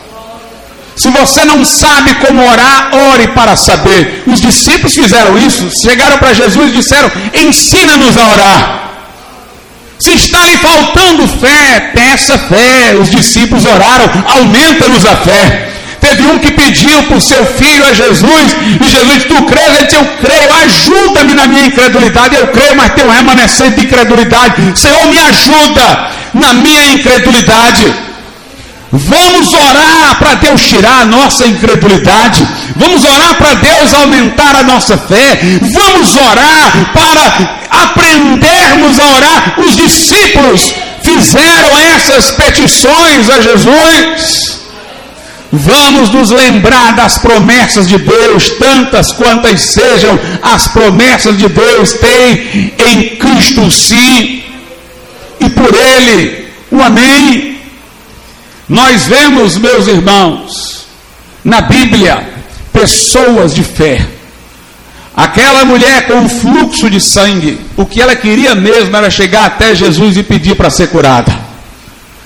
Se 0.96 1.08
você 1.08 1.44
não 1.44 1.64
sabe 1.64 2.14
como 2.14 2.46
orar, 2.46 2.90
ore 3.12 3.28
para 3.28 3.56
saber. 3.56 4.22
Os 4.26 4.40
discípulos 4.40 4.94
fizeram 4.94 5.36
isso, 5.38 5.68
chegaram 5.82 6.18
para 6.18 6.34
Jesus 6.34 6.70
e 6.70 6.76
disseram: 6.76 7.10
Ensina-nos 7.34 8.16
a 8.16 8.26
orar. 8.28 8.80
Se 9.98 10.12
está 10.12 10.44
lhe 10.44 10.56
faltando 10.58 11.26
fé, 11.28 11.90
peça 11.94 12.38
fé. 12.38 12.94
Os 13.00 13.10
discípulos 13.10 13.64
oraram: 13.64 14.10
Aumenta-nos 14.26 15.04
a 15.04 15.16
fé. 15.16 15.70
Teve 16.04 16.22
um 16.26 16.38
que 16.38 16.52
pediu 16.52 16.98
o 17.16 17.20
seu 17.20 17.46
filho 17.46 17.86
a 17.86 17.94
Jesus, 17.94 18.56
e 18.78 18.90
Jesus, 18.90 19.24
tu 19.24 19.42
crês? 19.46 19.68
Ele 19.74 19.86
disse, 19.86 19.96
eu 19.96 20.06
creio, 20.20 20.54
ajuda-me 20.64 21.32
na 21.32 21.46
minha 21.46 21.64
incredulidade. 21.64 22.36
Eu 22.36 22.48
creio, 22.48 22.76
mas 22.76 22.92
tem 22.92 23.06
um 23.06 23.10
remanescente 23.10 23.80
de 23.80 23.86
incredulidade. 23.86 24.78
Senhor, 24.78 25.06
me 25.06 25.18
ajuda 25.18 26.10
na 26.34 26.52
minha 26.52 26.92
incredulidade. 26.92 27.94
Vamos 28.96 29.52
orar 29.52 30.18
para 30.20 30.34
Deus 30.34 30.68
tirar 30.68 31.02
a 31.02 31.04
nossa 31.04 31.44
incredulidade. 31.48 32.46
Vamos 32.76 33.04
orar 33.04 33.34
para 33.34 33.54
Deus 33.54 33.92
aumentar 33.92 34.54
a 34.54 34.62
nossa 34.62 34.96
fé. 34.96 35.40
Vamos 35.60 36.14
orar 36.14 36.92
para 36.92 37.58
aprendermos 37.82 39.00
a 39.00 39.06
orar. 39.16 39.54
Os 39.58 39.76
discípulos 39.76 40.72
fizeram 41.02 41.76
essas 41.76 42.30
petições 42.30 43.30
a 43.30 43.40
Jesus. 43.40 44.60
Vamos 45.50 46.10
nos 46.10 46.30
lembrar 46.30 46.94
das 46.94 47.18
promessas 47.18 47.88
de 47.88 47.98
Deus, 47.98 48.50
tantas 48.50 49.10
quantas 49.10 49.60
sejam 49.60 50.18
as 50.40 50.68
promessas 50.68 51.36
de 51.36 51.48
Deus, 51.48 51.92
tem 51.94 52.72
em 52.78 53.16
Cristo 53.16 53.70
sim, 53.70 54.42
e 55.40 55.48
por 55.50 55.72
Ele 55.72 56.48
o 56.72 56.82
Amém. 56.82 57.53
Nós 58.68 59.06
vemos, 59.06 59.56
meus 59.56 59.86
irmãos, 59.86 60.86
na 61.44 61.60
Bíblia, 61.60 62.32
pessoas 62.72 63.54
de 63.54 63.62
fé. 63.62 64.06
Aquela 65.16 65.64
mulher 65.64 66.06
com 66.06 66.14
um 66.14 66.28
fluxo 66.28 66.90
de 66.90 67.00
sangue, 67.00 67.60
o 67.76 67.86
que 67.86 68.00
ela 68.00 68.16
queria 68.16 68.54
mesmo 68.54 68.96
era 68.96 69.10
chegar 69.10 69.44
até 69.44 69.74
Jesus 69.74 70.16
e 70.16 70.22
pedir 70.22 70.56
para 70.56 70.70
ser 70.70 70.88
curada. 70.88 71.32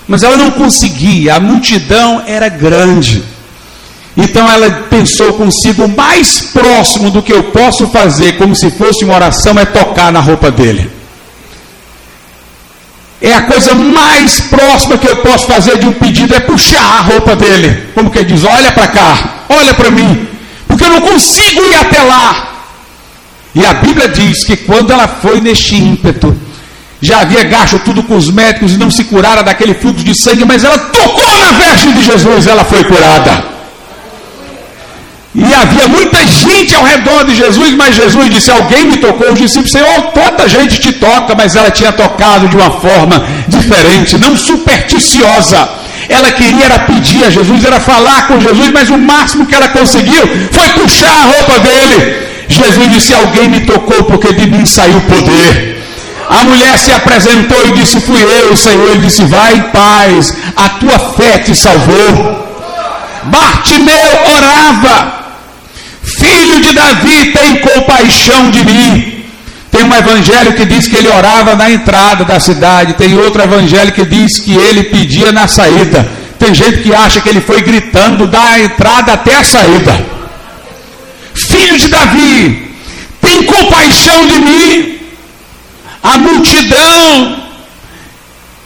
Mas 0.07 0.23
ela 0.23 0.37
não 0.37 0.49
conseguia, 0.49 1.35
a 1.35 1.39
multidão 1.39 2.23
era 2.25 2.49
grande. 2.49 3.23
Então 4.17 4.49
ela 4.49 4.71
pensou 4.89 5.33
consigo: 5.33 5.85
o 5.85 5.95
mais 5.95 6.41
próximo 6.41 7.11
do 7.11 7.21
que 7.21 7.31
eu 7.31 7.43
posso 7.51 7.87
fazer, 7.89 8.37
como 8.37 8.55
se 8.55 8.71
fosse 8.71 9.05
uma 9.05 9.15
oração, 9.15 9.57
é 9.59 9.65
tocar 9.65 10.11
na 10.11 10.19
roupa 10.19 10.49
dele. 10.49 10.89
É 13.21 13.33
a 13.33 13.41
coisa 13.41 13.75
mais 13.75 14.39
próxima 14.41 14.97
que 14.97 15.07
eu 15.07 15.17
posso 15.17 15.45
fazer 15.45 15.77
de 15.77 15.85
um 15.85 15.93
pedido 15.93 16.33
é 16.33 16.39
puxar 16.39 16.81
a 16.81 17.01
roupa 17.01 17.35
dele. 17.35 17.89
Como 17.93 18.09
que 18.09 18.23
diz: 18.23 18.43
olha 18.45 18.71
para 18.71 18.87
cá, 18.87 19.45
olha 19.49 19.73
para 19.73 19.91
mim, 19.91 20.27
porque 20.67 20.83
eu 20.85 20.89
não 20.89 21.01
consigo 21.01 21.61
ir 21.65 21.75
até 21.75 22.01
lá. 22.01 22.47
E 23.53 23.65
a 23.65 23.73
Bíblia 23.73 24.07
diz 24.07 24.45
que 24.45 24.55
quando 24.55 24.91
ela 24.91 25.07
foi 25.07 25.41
neste 25.41 25.75
ímpeto, 25.75 26.35
já 27.01 27.21
havia 27.21 27.43
gasto 27.43 27.79
tudo 27.79 28.03
com 28.03 28.15
os 28.15 28.29
médicos 28.29 28.73
e 28.73 28.77
não 28.77 28.89
se 28.89 29.03
curara 29.05 29.43
daquele 29.43 29.73
fluxo 29.73 30.03
de 30.03 30.15
sangue, 30.15 30.45
mas 30.45 30.63
ela 30.63 30.77
tocou 30.77 31.39
na 31.39 31.51
veste 31.51 31.91
de 31.91 32.03
Jesus, 32.03 32.47
ela 32.47 32.63
foi 32.63 32.83
curada. 32.83 33.58
E 35.35 35.53
havia 35.53 35.87
muita 35.87 36.25
gente 36.25 36.73
ao 36.73 36.83
redor 36.83 37.23
de 37.25 37.35
Jesus, 37.35 37.75
mas 37.75 37.95
Jesus 37.95 38.29
disse: 38.31 38.49
Alguém 38.49 38.85
me 38.85 38.97
tocou. 38.97 39.31
Os 39.31 39.39
discípulos, 39.39 39.71
Senhor, 39.71 40.01
tanta 40.11 40.49
gente 40.49 40.79
te 40.79 40.91
toca, 40.93 41.35
mas 41.35 41.55
ela 41.55 41.69
tinha 41.69 41.91
tocado 41.91 42.47
de 42.47 42.57
uma 42.57 42.71
forma 42.71 43.23
diferente, 43.47 44.17
não 44.17 44.35
supersticiosa. 44.35 45.69
Ela 46.07 46.31
queria 46.31 46.65
era 46.65 46.79
pedir 46.79 47.23
a 47.23 47.29
Jesus, 47.29 47.63
era 47.63 47.79
falar 47.79 48.27
com 48.27 48.39
Jesus, 48.39 48.71
mas 48.71 48.89
o 48.89 48.97
máximo 48.97 49.45
que 49.45 49.53
ela 49.53 49.67
conseguiu 49.67 50.23
foi 50.51 50.69
puxar 50.69 51.11
a 51.11 51.25
roupa 51.25 51.59
dele. 51.59 52.27
Jesus 52.47 52.91
disse: 52.91 53.13
Alguém 53.13 53.49
me 53.49 53.59
tocou, 53.61 54.03
porque 54.05 54.33
de 54.33 54.47
mim 54.47 54.65
saiu 54.65 54.99
poder. 55.01 55.79
A 56.27 56.43
mulher 56.43 56.77
se 56.79 56.91
apresentou 56.91 57.67
e 57.67 57.71
disse: 57.73 58.01
Fui 58.01 58.19
eu, 58.21 58.57
Senhor. 58.57 58.89
Ele 58.89 59.01
disse: 59.01 59.23
Vai 59.25 59.53
em 59.53 59.61
paz, 59.69 60.33
a 60.55 60.69
tua 60.69 60.97
fé 60.97 61.37
te 61.37 61.55
salvou. 61.55 62.48
Bartimeu 63.23 64.09
orava, 64.37 65.13
filho 66.01 66.61
de 66.61 66.73
Davi, 66.73 67.31
tem 67.31 67.57
compaixão 67.57 68.49
de 68.51 68.63
mim. 68.63 69.25
Tem 69.71 69.83
um 69.83 69.93
evangelho 69.93 70.53
que 70.53 70.65
diz 70.65 70.87
que 70.87 70.95
ele 70.95 71.09
orava 71.09 71.55
na 71.55 71.69
entrada 71.69 72.25
da 72.25 72.39
cidade, 72.39 72.93
tem 72.93 73.15
outro 73.17 73.41
evangelho 73.41 73.91
que 73.91 74.03
diz 74.03 74.39
que 74.39 74.55
ele 74.55 74.83
pedia 74.83 75.31
na 75.31 75.47
saída. 75.47 76.09
Tem 76.39 76.53
gente 76.55 76.81
que 76.81 76.93
acha 76.93 77.21
que 77.21 77.29
ele 77.29 77.41
foi 77.41 77.61
gritando 77.61 78.25
da 78.25 78.59
entrada 78.59 79.13
até 79.13 79.35
a 79.35 79.43
saída. 79.43 80.05
Filho 81.33 81.77
de 81.77 81.87
Davi, 81.87 82.71
tem 83.21 83.43
compaixão 83.43 84.27
de 84.27 84.39
mim 84.39 84.99
a 86.01 86.17
multidão 86.17 87.39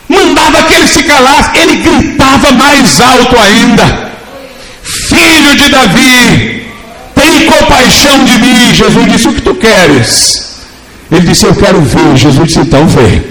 mandava 0.07 0.63
que 0.63 0.73
ele 0.73 0.87
se 0.87 1.03
calasse, 1.03 1.57
ele 1.57 1.77
gritava 1.77 2.51
mais 2.51 3.01
alto 3.01 3.35
ainda: 3.37 4.02
Filho 5.43 5.55
de 5.57 5.69
Davi, 5.69 6.65
tem 7.13 7.45
compaixão 7.45 8.23
de 8.23 8.37
mim. 8.37 8.73
Jesus 8.73 9.11
disse: 9.11 9.27
O 9.27 9.33
que 9.33 9.41
tu 9.41 9.55
queres? 9.55 10.55
Ele 11.11 11.27
disse: 11.27 11.45
Eu 11.45 11.53
quero 11.53 11.81
ver. 11.81 12.15
Jesus 12.15 12.47
disse: 12.47 12.59
Então 12.59 12.87
vê. 12.87 13.21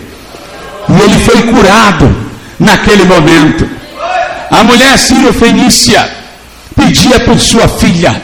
E 0.91 1.01
ele 1.01 1.25
foi 1.25 1.43
curado 1.45 2.15
naquele 2.59 3.05
momento. 3.05 3.67
A 4.51 4.63
mulher 4.63 4.99
Sírio 4.99 5.33
Fenícia 5.33 6.07
pedia 6.77 7.21
por 7.21 7.39
sua 7.41 7.67
filha. 7.67 8.21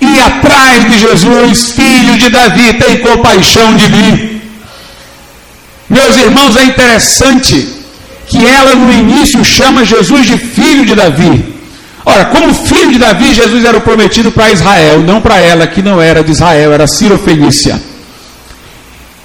E 0.00 0.20
atrás 0.20 0.90
de 0.90 0.98
Jesus, 0.98 1.70
filho 1.70 2.18
de 2.18 2.30
Davi, 2.30 2.74
tem 2.74 2.98
compaixão 2.98 3.76
de 3.76 3.88
mim. 3.88 4.40
Meus 5.88 6.16
irmãos, 6.16 6.56
é 6.56 6.64
interessante 6.64 7.68
que 8.26 8.44
ela 8.44 8.74
no 8.74 8.92
início 8.92 9.44
chama 9.44 9.84
Jesus 9.84 10.26
de 10.26 10.36
filho 10.36 10.84
de 10.84 10.96
Davi. 10.96 11.53
Ora, 12.06 12.26
como 12.26 12.52
filho 12.52 12.92
de 12.92 12.98
Davi, 12.98 13.32
Jesus 13.32 13.64
era 13.64 13.78
o 13.78 13.80
prometido 13.80 14.30
para 14.30 14.52
Israel, 14.52 15.00
não 15.00 15.20
para 15.20 15.38
ela, 15.38 15.66
que 15.66 15.82
não 15.82 16.00
era 16.00 16.22
de 16.22 16.32
Israel, 16.32 16.72
era 16.72 16.86
Fenícia. 16.86 17.80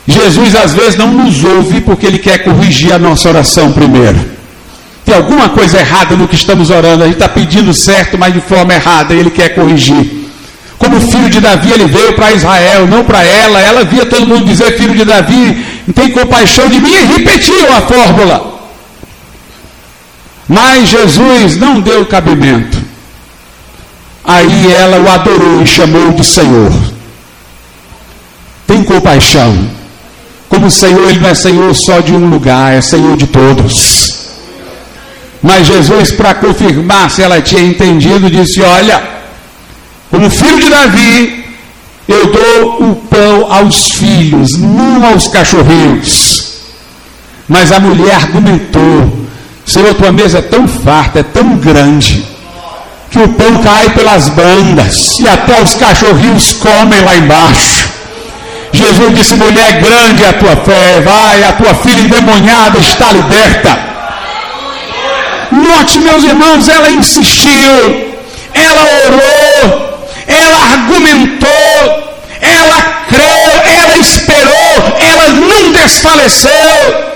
Jesus 0.07 0.55
às 0.55 0.73
vezes 0.73 0.95
não 0.95 1.11
nos 1.11 1.43
ouve 1.43 1.81
porque 1.81 2.05
ele 2.05 2.17
quer 2.17 2.39
corrigir 2.43 2.93
a 2.93 2.97
nossa 2.97 3.29
oração 3.29 3.71
primeiro. 3.71 4.17
Tem 5.05 5.13
alguma 5.13 5.49
coisa 5.49 5.79
errada 5.79 6.15
no 6.15 6.27
que 6.27 6.35
estamos 6.35 6.69
orando, 6.69 7.03
a 7.03 7.07
gente 7.07 7.15
está 7.15 7.29
pedindo 7.29 7.73
certo, 7.73 8.17
mas 8.17 8.33
de 8.33 8.41
forma 8.41 8.73
errada, 8.73 9.13
e 9.13 9.19
ele 9.19 9.29
quer 9.29 9.49
corrigir. 9.49 10.29
Como 10.77 11.01
filho 11.01 11.29
de 11.29 11.41
Davi, 11.41 11.71
ele 11.71 11.85
veio 11.85 12.13
para 12.13 12.31
Israel, 12.31 12.87
não 12.87 13.03
para 13.03 13.21
ela. 13.21 13.59
Ela 13.59 13.83
via 13.83 14.05
todo 14.05 14.25
mundo 14.25 14.45
dizer 14.45 14.77
filho 14.77 14.95
de 14.95 15.03
Davi, 15.03 15.65
tem 15.93 16.09
compaixão 16.09 16.69
de 16.69 16.79
mim, 16.79 16.93
e 16.93 17.17
repetiu 17.17 17.73
a 17.73 17.81
fórmula. 17.81 18.58
Mas 20.49 20.89
Jesus 20.89 21.57
não 21.57 21.79
deu 21.79 22.07
cabimento. 22.07 22.81
Aí 24.25 24.71
ela 24.73 24.99
o 24.99 25.07
adorou 25.07 25.61
e 25.61 25.67
chamou 25.67 26.11
de 26.11 26.25
Senhor. 26.25 26.73
Tem 28.65 28.83
compaixão. 28.83 29.69
Como 30.49 30.71
Senhor, 30.71 31.07
Ele 31.07 31.19
não 31.19 31.29
é 31.29 31.35
Senhor 31.35 31.73
só 31.75 31.99
de 31.99 32.11
um 32.11 32.27
lugar, 32.27 32.73
é 32.73 32.81
Senhor 32.81 33.15
de 33.15 33.27
todos. 33.27 34.31
Mas 35.41 35.67
Jesus, 35.67 36.11
para 36.11 36.33
confirmar 36.33 37.11
se 37.11 37.21
ela 37.21 37.39
tinha 37.41 37.61
entendido, 37.61 38.29
disse: 38.29 38.59
Olha, 38.61 39.01
como 40.09 40.29
filho 40.31 40.59
de 40.59 40.69
Davi, 40.69 41.45
eu 42.07 42.31
dou 42.31 42.89
o 42.89 42.95
pão 42.95 43.53
aos 43.53 43.91
filhos, 43.91 44.57
não 44.57 45.05
aos 45.05 45.27
cachorrinhos. 45.27 46.63
Mas 47.47 47.71
a 47.71 47.79
mulher 47.79 48.15
argumentou: 48.15 49.18
Senhor, 49.69 49.93
tua 49.93 50.11
mesa 50.11 50.39
é 50.39 50.41
tão 50.41 50.67
farta, 50.67 51.19
é 51.19 51.23
tão 51.23 51.55
grande, 51.57 52.25
que 53.11 53.19
o 53.19 53.27
pão 53.27 53.61
cai 53.61 53.87
pelas 53.91 54.27
bandas 54.29 55.19
e 55.19 55.27
até 55.27 55.61
os 55.61 55.75
cachorrinhos 55.75 56.53
comem 56.53 56.99
lá 57.01 57.15
embaixo. 57.15 57.87
Jesus 58.73 59.15
disse: 59.15 59.35
mulher, 59.35 59.79
grande 59.79 60.23
é 60.23 60.29
a 60.29 60.33
tua 60.33 60.55
fé, 60.55 61.01
vai, 61.01 61.43
a 61.43 61.53
tua 61.53 61.75
filha 61.75 62.01
endemoniada 62.01 62.79
está 62.79 63.11
liberta. 63.11 63.77
Note, 65.51 65.99
meus 65.99 66.23
irmãos, 66.23 66.67
ela 66.67 66.89
insistiu, 66.89 68.09
ela 68.55 68.83
orou, 69.05 69.99
ela 70.25 70.73
argumentou, 70.73 72.09
ela 72.41 72.81
creu, 73.07 73.61
ela 73.83 73.97
esperou, 73.99 74.97
ela 74.99 75.27
não 75.29 75.73
desfaleceu. 75.73 77.08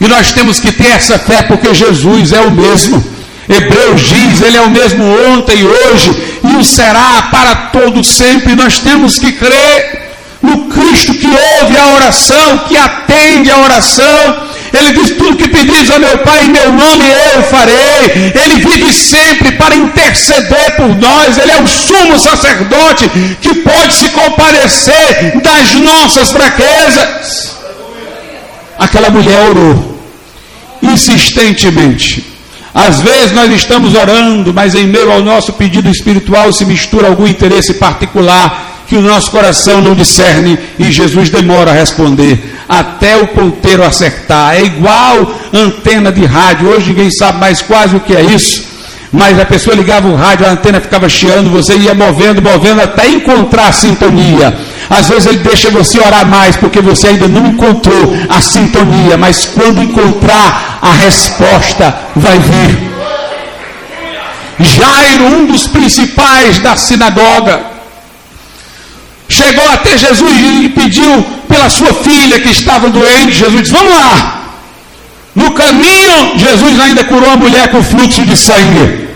E 0.00 0.08
nós 0.08 0.32
temos 0.32 0.58
que 0.58 0.72
ter 0.72 0.92
essa 0.92 1.18
fé 1.18 1.42
porque 1.42 1.74
Jesus 1.74 2.32
é 2.32 2.40
o 2.40 2.50
mesmo. 2.50 3.04
Hebreus 3.48 4.00
diz, 4.00 4.40
Ele 4.40 4.56
é 4.56 4.60
o 4.62 4.70
mesmo 4.70 5.04
ontem 5.32 5.64
hoje, 5.64 6.38
e 6.44 6.56
o 6.56 6.64
será 6.64 7.28
para 7.30 7.54
todo 7.72 8.02
sempre. 8.02 8.54
Nós 8.54 8.78
temos 8.78 9.18
que 9.18 9.32
crer 9.32 10.10
no 10.40 10.68
Cristo 10.68 11.12
que 11.14 11.26
ouve 11.26 11.76
a 11.76 11.94
oração, 11.96 12.58
que 12.68 12.76
atende 12.76 13.50
a 13.50 13.58
oração. 13.58 14.48
Ele 14.72 14.92
diz: 14.92 15.10
Tudo 15.16 15.36
que 15.36 15.48
pedis 15.48 15.90
ao 15.90 15.98
meu 15.98 16.16
Pai, 16.18 16.44
em 16.44 16.48
meu 16.48 16.72
nome 16.72 17.04
eu 17.34 17.42
farei. 17.42 18.32
Ele 18.34 18.64
vive 18.64 18.92
sempre 18.94 19.52
para 19.52 19.74
interceder 19.74 20.76
por 20.76 20.96
nós. 20.96 21.36
Ele 21.36 21.50
é 21.50 21.60
o 21.60 21.66
sumo 21.66 22.18
sacerdote 22.20 23.10
que 23.42 23.54
pode 23.56 23.94
se 23.94 24.08
compadecer 24.10 25.40
das 25.42 25.74
nossas 25.74 26.30
fraquezas. 26.30 27.56
Aquela 28.78 29.10
mulher 29.10 29.50
orou 29.50 29.89
insistentemente. 30.92 32.24
Às 32.74 33.00
vezes 33.00 33.32
nós 33.32 33.52
estamos 33.52 33.94
orando, 33.94 34.54
mas 34.54 34.74
em 34.74 34.86
meio 34.86 35.10
ao 35.10 35.22
nosso 35.22 35.52
pedido 35.54 35.88
espiritual 35.88 36.52
se 36.52 36.64
mistura 36.64 37.08
algum 37.08 37.26
interesse 37.26 37.74
particular 37.74 38.84
que 38.86 38.96
o 38.96 39.00
nosso 39.00 39.30
coração 39.30 39.80
não 39.80 39.94
discerne 39.94 40.58
e 40.78 40.90
Jesus 40.90 41.30
demora 41.30 41.70
a 41.70 41.74
responder 41.74 42.56
até 42.68 43.16
o 43.16 43.28
ponteiro 43.28 43.84
acertar. 43.84 44.54
É 44.54 44.64
igual 44.64 45.32
antena 45.52 46.10
de 46.10 46.24
rádio. 46.24 46.68
Hoje 46.68 46.88
ninguém 46.88 47.10
sabe 47.10 47.38
mais 47.38 47.62
quase 47.62 47.96
o 47.96 48.00
que 48.00 48.14
é 48.14 48.22
isso. 48.22 48.64
Mas 49.12 49.40
a 49.40 49.44
pessoa 49.44 49.74
ligava 49.74 50.06
o 50.08 50.14
rádio, 50.14 50.46
a 50.46 50.50
antena 50.50 50.80
ficava 50.80 51.08
chiando, 51.08 51.50
você 51.50 51.76
ia 51.76 51.94
movendo, 51.94 52.40
movendo 52.40 52.80
até 52.80 53.08
encontrar 53.08 53.68
a 53.68 53.72
sintonia. 53.72 54.56
Às 54.88 55.08
vezes 55.08 55.26
ele 55.26 55.38
deixa 55.38 55.70
você 55.70 55.98
orar 56.00 56.26
mais 56.26 56.56
porque 56.56 56.80
você 56.80 57.08
ainda 57.08 57.26
não 57.26 57.48
encontrou 57.48 58.14
a 58.28 58.40
sintonia, 58.40 59.16
mas 59.16 59.46
quando 59.46 59.82
encontrar 59.82 60.78
a 60.80 60.92
resposta 60.92 61.94
vai 62.14 62.38
vir. 62.38 62.90
Jairo, 64.60 65.24
um 65.24 65.46
dos 65.46 65.66
principais 65.66 66.58
da 66.58 66.76
sinagoga, 66.76 67.64
chegou 69.28 69.68
até 69.70 69.96
Jesus 69.96 70.32
e 70.64 70.68
pediu 70.68 71.22
pela 71.48 71.68
sua 71.68 71.92
filha 71.94 72.38
que 72.40 72.50
estava 72.50 72.90
doente. 72.90 73.32
Jesus 73.32 73.62
disse: 73.62 73.72
Vamos 73.72 73.92
lá. 73.92 74.40
No 75.40 75.52
caminho, 75.52 76.38
Jesus 76.38 76.78
ainda 76.80 77.02
curou 77.04 77.30
a 77.30 77.36
mulher 77.36 77.70
com 77.70 77.82
fluxo 77.82 78.24
de 78.26 78.36
sangue. 78.36 79.08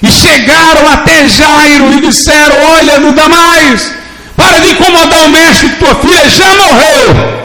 E 0.00 0.10
chegaram 0.10 0.88
até 0.92 1.28
Jairo 1.28 1.94
e 1.94 2.00
disseram: 2.00 2.56
Olha, 2.76 3.00
não 3.00 3.12
dá 3.12 3.28
mais. 3.28 3.92
Para 4.36 4.60
de 4.60 4.70
incomodar 4.72 5.24
o 5.24 5.30
mestre, 5.30 5.68
tua 5.80 5.94
filha 5.96 6.28
já 6.30 6.50
morreu. 6.54 7.42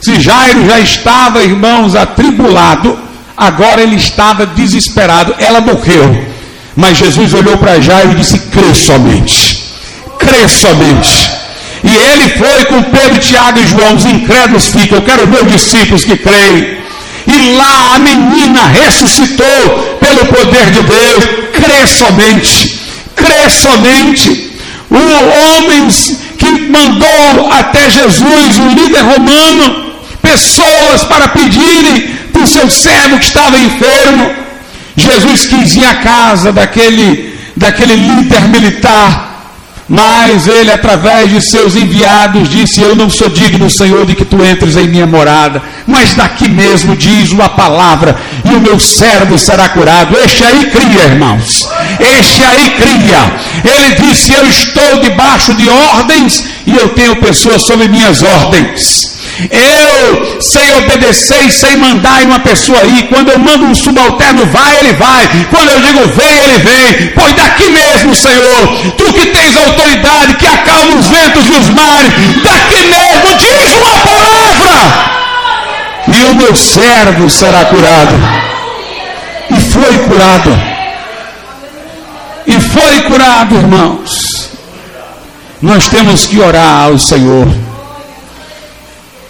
Se 0.00 0.20
Jairo 0.20 0.66
já 0.66 0.78
estava, 0.80 1.42
irmãos, 1.42 1.94
atribulado, 1.94 2.98
agora 3.36 3.82
ele 3.82 3.96
estava 3.96 4.46
desesperado. 4.46 5.34
Ela 5.38 5.60
morreu. 5.60 6.24
Mas 6.76 6.98
Jesus 6.98 7.34
olhou 7.34 7.56
para 7.58 7.80
Jairo 7.80 8.12
e 8.12 8.16
disse: 8.16 8.38
crê 8.38 8.72
somente. 8.74 9.62
Crê 10.18 10.48
somente. 10.48 11.30
E 11.84 11.92
ele 11.92 12.28
foi 12.30 12.64
com 12.66 12.82
Pedro, 12.84 13.18
Tiago 13.18 13.58
e 13.58 13.66
João, 13.66 13.96
os 13.96 14.04
incrédulos 14.04 14.68
ficam. 14.68 14.98
Eu 14.98 15.02
quero 15.02 15.26
meus 15.26 15.50
discípulos 15.50 16.04
que 16.04 16.16
creem. 16.16 16.82
E 17.34 17.56
lá 17.56 17.94
a 17.94 17.98
menina 17.98 18.66
ressuscitou 18.66 19.98
pelo 20.00 20.26
poder 20.26 20.70
de 20.70 20.82
Deus. 20.82 21.24
Crê 21.52 21.86
somente. 21.86 22.78
Crê 23.16 23.50
somente. 23.50 24.52
O 24.90 24.96
homem 24.96 25.88
que 26.38 26.50
mandou 26.68 27.50
até 27.50 27.88
Jesus, 27.90 28.58
o 28.58 28.68
líder 28.68 29.00
romano, 29.00 29.92
pessoas 30.20 31.04
para 31.04 31.28
pedirem 31.28 32.16
para 32.32 32.42
o 32.42 32.46
seu 32.46 32.70
servo 32.70 33.18
que 33.18 33.24
estava 33.24 33.56
enfermo. 33.58 34.30
Jesus 34.96 35.46
quis 35.46 35.74
ir 35.76 35.86
à 35.86 35.94
casa 35.96 36.52
daquele, 36.52 37.34
daquele 37.56 37.96
líder 37.96 38.42
militar 38.48 39.31
mas 39.94 40.46
ele, 40.48 40.72
através 40.72 41.28
de 41.28 41.42
seus 41.42 41.76
enviados, 41.76 42.48
disse: 42.48 42.80
Eu 42.80 42.96
não 42.96 43.10
sou 43.10 43.28
digno, 43.28 43.68
Senhor, 43.68 44.06
de 44.06 44.14
que 44.14 44.24
tu 44.24 44.42
entres 44.42 44.74
em 44.74 44.88
minha 44.88 45.06
morada, 45.06 45.62
mas 45.86 46.14
daqui 46.14 46.48
mesmo 46.48 46.96
diz 46.96 47.30
uma 47.30 47.50
palavra, 47.50 48.18
e 48.42 48.54
o 48.54 48.60
meu 48.60 48.80
servo 48.80 49.38
será 49.38 49.68
curado. 49.68 50.16
Este 50.24 50.44
aí 50.44 50.70
cria, 50.70 51.04
irmãos. 51.04 51.68
Este 52.00 52.42
aí 52.42 52.70
cria. 52.70 53.36
Ele 53.62 53.94
disse: 53.96 54.32
Eu 54.32 54.48
estou 54.48 55.00
debaixo 55.02 55.52
de 55.52 55.68
ordens 55.68 56.42
e 56.66 56.74
eu 56.74 56.88
tenho 56.88 57.16
pessoas 57.16 57.60
sob 57.60 57.86
minhas 57.86 58.22
ordens. 58.22 59.12
Eu 59.50 60.40
sei 60.40 60.72
obedecer 60.78 61.46
e 61.46 61.52
sei 61.52 61.76
mandar 61.76 62.22
em 62.22 62.26
uma 62.26 62.40
pessoa 62.40 62.78
aí. 62.80 63.06
Quando 63.08 63.30
eu 63.30 63.38
mando 63.38 63.64
um 63.64 63.74
subalterno, 63.74 64.46
vai, 64.46 64.78
ele 64.78 64.92
vai. 64.94 65.28
Quando 65.50 65.70
eu 65.70 65.80
digo 65.80 66.08
vem, 66.08 66.38
ele 66.38 66.58
vem. 66.58 67.08
Pois 67.14 67.32
daqui 67.34 67.68
mesmo, 67.70 68.14
Senhor, 68.14 68.92
tu 68.96 69.12
que 69.12 69.26
tens 69.26 69.56
autoridade, 69.56 70.34
que 70.34 70.46
acalma 70.46 70.96
os 70.96 71.06
ventos 71.06 71.46
e 71.46 71.52
os 71.52 71.68
mares, 71.70 72.12
daqui 72.42 72.84
mesmo 72.84 73.36
diz 73.38 73.72
uma 73.76 73.96
palavra. 73.98 75.12
E 76.08 76.24
o 76.24 76.34
meu 76.34 76.54
servo 76.56 77.30
será 77.30 77.64
curado. 77.66 78.14
E 79.50 79.60
foi 79.70 79.98
curado. 80.08 80.72
E 82.46 82.60
foi 82.60 83.00
curado, 83.02 83.54
irmãos. 83.54 84.50
Nós 85.60 85.88
temos 85.88 86.26
que 86.26 86.40
orar 86.40 86.86
ao 86.86 86.98
Senhor 86.98 87.46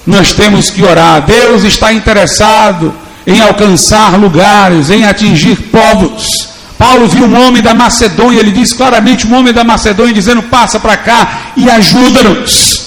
nós 0.07 0.33
temos 0.33 0.71
que 0.71 0.83
orar. 0.83 1.23
Deus 1.23 1.65
está 1.65 1.93
interessado 1.93 2.93
em 3.27 3.41
alcançar 3.41 4.19
lugares, 4.19 4.91
em 4.91 5.05
atingir 5.05 5.57
povos. 5.71 6.49
Paulo 6.79 7.07
viu 7.07 7.27
um 7.27 7.47
homem 7.47 7.63
da 7.63 7.75
Macedônia, 7.75 8.41
ele 8.41 8.51
diz 8.51 8.73
claramente: 8.73 9.27
um 9.27 9.35
homem 9.35 9.53
da 9.53 9.63
Macedônia, 9.63 10.13
dizendo: 10.13 10.43
passa 10.43 10.81
para 10.81 10.97
cá 10.97 11.53
e 11.57 11.71
ajuda-nos. 11.71 12.83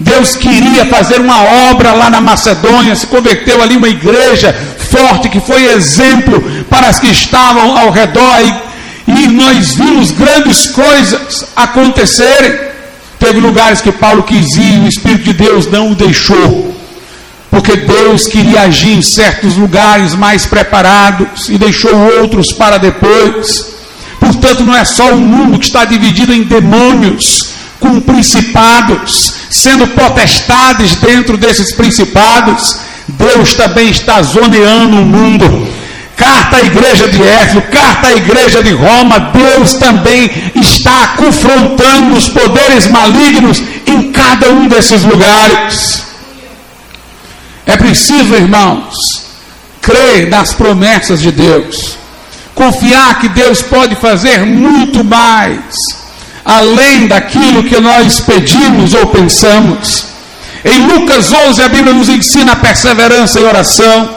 Deus 0.00 0.34
queria 0.34 0.86
fazer 0.86 1.20
uma 1.20 1.70
obra 1.70 1.92
lá 1.92 2.10
na 2.10 2.20
Macedônia, 2.20 2.96
se 2.96 3.06
converteu 3.06 3.62
ali 3.62 3.76
uma 3.76 3.88
igreja 3.88 4.52
forte 4.90 5.28
que 5.28 5.40
foi 5.40 5.66
exemplo 5.66 6.42
para 6.68 6.88
as 6.88 6.98
que 6.98 7.06
estavam 7.06 7.76
ao 7.76 7.90
redor, 7.90 8.40
e, 9.06 9.12
e 9.12 9.28
nós 9.28 9.74
vimos 9.74 10.10
grandes 10.10 10.66
coisas 10.66 11.46
acontecerem. 11.54 12.73
Teve 13.24 13.40
lugares 13.40 13.80
que 13.80 13.90
Paulo 13.90 14.22
quis 14.22 14.54
ir 14.54 14.80
o 14.80 14.86
Espírito 14.86 15.24
de 15.24 15.32
Deus 15.32 15.66
não 15.66 15.92
o 15.92 15.94
deixou. 15.94 16.76
Porque 17.50 17.74
Deus 17.74 18.26
queria 18.26 18.60
agir 18.60 18.92
em 18.92 19.00
certos 19.00 19.56
lugares 19.56 20.14
mais 20.14 20.44
preparados 20.44 21.48
e 21.48 21.56
deixou 21.56 21.96
outros 22.20 22.52
para 22.52 22.76
depois. 22.76 23.64
Portanto, 24.20 24.62
não 24.62 24.76
é 24.76 24.84
só 24.84 25.08
o 25.14 25.16
mundo 25.16 25.58
que 25.58 25.64
está 25.64 25.86
dividido 25.86 26.34
em 26.34 26.42
demônios, 26.42 27.48
com 27.80 27.98
principados, 27.98 29.32
sendo 29.48 29.86
potestades 29.86 30.96
dentro 30.96 31.38
desses 31.38 31.74
principados. 31.74 32.76
Deus 33.08 33.54
também 33.54 33.88
está 33.88 34.20
zoneando 34.20 34.98
o 34.98 35.06
mundo 35.06 35.66
carta 36.16 36.56
à 36.56 36.62
igreja 36.62 37.08
de 37.08 37.22
Éfeso, 37.22 37.62
carta 37.62 38.08
à 38.08 38.14
igreja 38.14 38.62
de 38.62 38.72
Roma, 38.72 39.32
Deus 39.32 39.74
também 39.74 40.30
está 40.84 41.14
confrontando 41.16 42.14
os 42.14 42.28
poderes 42.28 42.86
malignos 42.88 43.62
em 43.86 44.12
cada 44.12 44.50
um 44.50 44.68
desses 44.68 45.02
lugares. 45.02 46.02
É 47.64 47.74
preciso, 47.78 48.34
irmãos, 48.34 48.94
crer 49.80 50.28
nas 50.28 50.52
promessas 50.52 51.22
de 51.22 51.32
Deus, 51.32 51.96
confiar 52.54 53.18
que 53.18 53.30
Deus 53.30 53.62
pode 53.62 53.96
fazer 53.96 54.44
muito 54.44 55.02
mais, 55.02 55.74
além 56.44 57.06
daquilo 57.06 57.64
que 57.64 57.80
nós 57.80 58.20
pedimos 58.20 58.92
ou 58.92 59.06
pensamos. 59.06 60.04
Em 60.62 60.86
Lucas 60.86 61.32
11, 61.32 61.62
a 61.62 61.68
Bíblia 61.68 61.94
nos 61.94 62.10
ensina 62.10 62.52
a 62.52 62.56
perseverança 62.56 63.40
e 63.40 63.44
oração. 63.44 64.16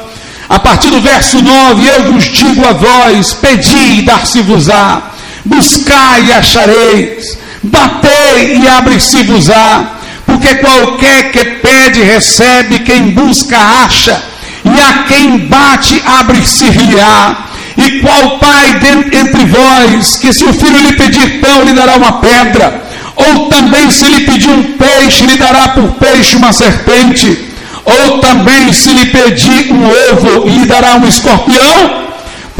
A 0.49 0.59
partir 0.59 0.89
do 0.89 0.99
verso 0.99 1.41
9, 1.41 1.87
eu 1.87 2.11
vos 2.11 2.25
digo 2.25 2.65
a 2.65 2.73
vós: 2.73 3.33
pedi 3.33 3.99
e 3.99 4.01
dar-se-vos-á, 4.01 5.16
buscai 5.47 6.25
e 6.27 6.33
achareis, 6.33 7.37
batei 7.63 8.59
e 8.61 8.67
abre-se-vos-á, 8.67 9.97
porque 10.25 10.55
qualquer 10.55 11.31
que 11.31 11.45
pede 11.45 12.03
recebe, 12.03 12.79
quem 12.79 13.11
busca 13.11 13.57
acha, 13.57 14.21
e 14.63 14.81
a 14.81 15.03
quem 15.03 15.37
bate 15.39 16.01
abre-se-lhe-á. 16.05 17.45
E 17.77 17.99
qual 18.01 18.39
pai 18.39 18.79
entre 19.13 19.45
vós, 19.45 20.17
que 20.17 20.33
se 20.33 20.43
o 20.43 20.53
filho 20.53 20.81
lhe 20.81 20.93
pedir 20.93 21.39
pão, 21.39 21.63
lhe 21.63 21.73
dará 21.73 21.95
uma 21.95 22.13
pedra? 22.13 22.83
Ou 23.15 23.49
também 23.49 23.91
se 23.91 24.05
lhe 24.05 24.21
pedir 24.21 24.49
um 24.49 24.63
peixe, 24.63 25.25
lhe 25.25 25.37
dará 25.37 25.69
por 25.69 25.91
peixe 25.93 26.35
uma 26.35 26.51
serpente? 26.51 27.45
Ou 27.85 28.19
também, 28.19 28.73
se 28.73 28.89
lhe 28.89 29.05
pedir 29.05 29.71
um 29.71 29.85
ovo, 29.85 30.47
lhe 30.49 30.65
dará 30.65 30.95
um 30.95 31.07
escorpião? 31.07 32.06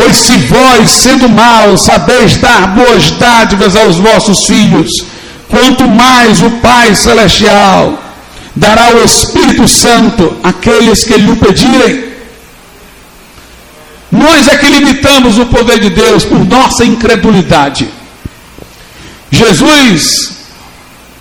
Pois 0.08 0.20
se 0.20 0.38
vós, 0.38 0.90
sendo 0.90 1.28
maus, 1.28 1.82
sabeis 1.82 2.38
dar 2.38 2.68
boas 2.68 3.12
dádivas 3.12 3.76
aos 3.76 3.98
vossos 3.98 4.46
filhos, 4.46 4.90
quanto 5.50 5.86
mais 5.86 6.42
o 6.42 6.50
Pai 6.62 6.96
Celestial 6.96 8.02
dará 8.56 8.96
o 8.96 9.04
Espírito 9.04 9.68
Santo 9.68 10.38
àqueles 10.42 11.04
que 11.04 11.18
lhe 11.18 11.30
o 11.30 11.36
pedirem. 11.36 12.06
Nós 14.10 14.48
é 14.48 14.56
que 14.56 14.70
limitamos 14.70 15.38
o 15.38 15.48
poder 15.48 15.78
de 15.82 15.90
Deus 15.90 16.24
por 16.24 16.40
nossa 16.40 16.86
incredulidade. 16.86 17.90
Jesus, 19.30 20.38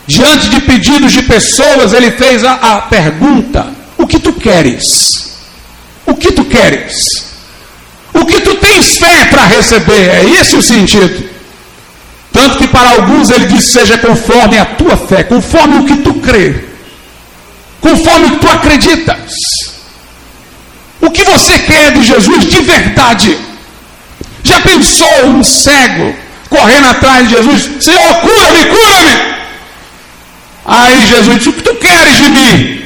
diante 0.07 0.49
de 0.49 0.61
pedidos 0.61 1.13
de 1.13 1.23
pessoas, 1.25 1.93
ele 1.93 2.13
fez 2.13 2.45
a, 2.45 2.53
a 2.53 2.83
pergunta: 2.83 3.67
O 3.99 4.07
que 4.07 4.21
tu 4.21 4.33
queres? 4.33 5.41
O 6.07 6.15
que 6.15 6.31
tu 6.31 6.45
queres? 6.45 7.27
O 8.21 8.25
que 8.25 8.41
tu 8.41 8.55
tens 8.57 8.97
fé 8.97 9.27
para 9.27 9.45
receber? 9.47 10.09
É 10.09 10.25
esse 10.41 10.57
o 10.57 10.63
sentido. 10.63 11.29
Tanto 12.33 12.59
que 12.59 12.69
para 12.69 12.91
alguns 12.91 13.31
ele 13.31 13.47
diz: 13.47 13.65
seja 13.65 13.99
conforme 13.99 14.59
a 14.59 14.65
tua 14.65 14.97
fé, 14.97 15.23
conforme 15.23 15.79
o 15.79 15.85
que 15.85 15.97
tu 15.99 16.15
crê, 16.15 16.65
conforme 17.81 18.37
tu 18.39 18.49
acreditas. 18.49 19.33
O 21.01 21.11
que 21.11 21.25
você 21.25 21.59
quer 21.59 21.93
de 21.93 22.03
Jesus 22.03 22.47
de 22.47 22.61
verdade? 22.63 23.39
Já 24.43 24.61
pensou 24.61 25.27
um 25.27 25.43
cego 25.43 26.15
correndo 26.49 26.89
atrás 26.89 27.29
de 27.29 27.35
Jesus? 27.37 27.85
Senhor, 27.85 28.15
cura-me, 28.21 28.65
cura-me! 28.65 29.37
Aí 30.65 31.07
Jesus 31.07 31.37
disse: 31.37 31.49
O 31.51 31.53
que 31.53 31.63
tu 31.63 31.75
queres 31.77 32.17
de 32.17 32.29
mim? 32.31 32.83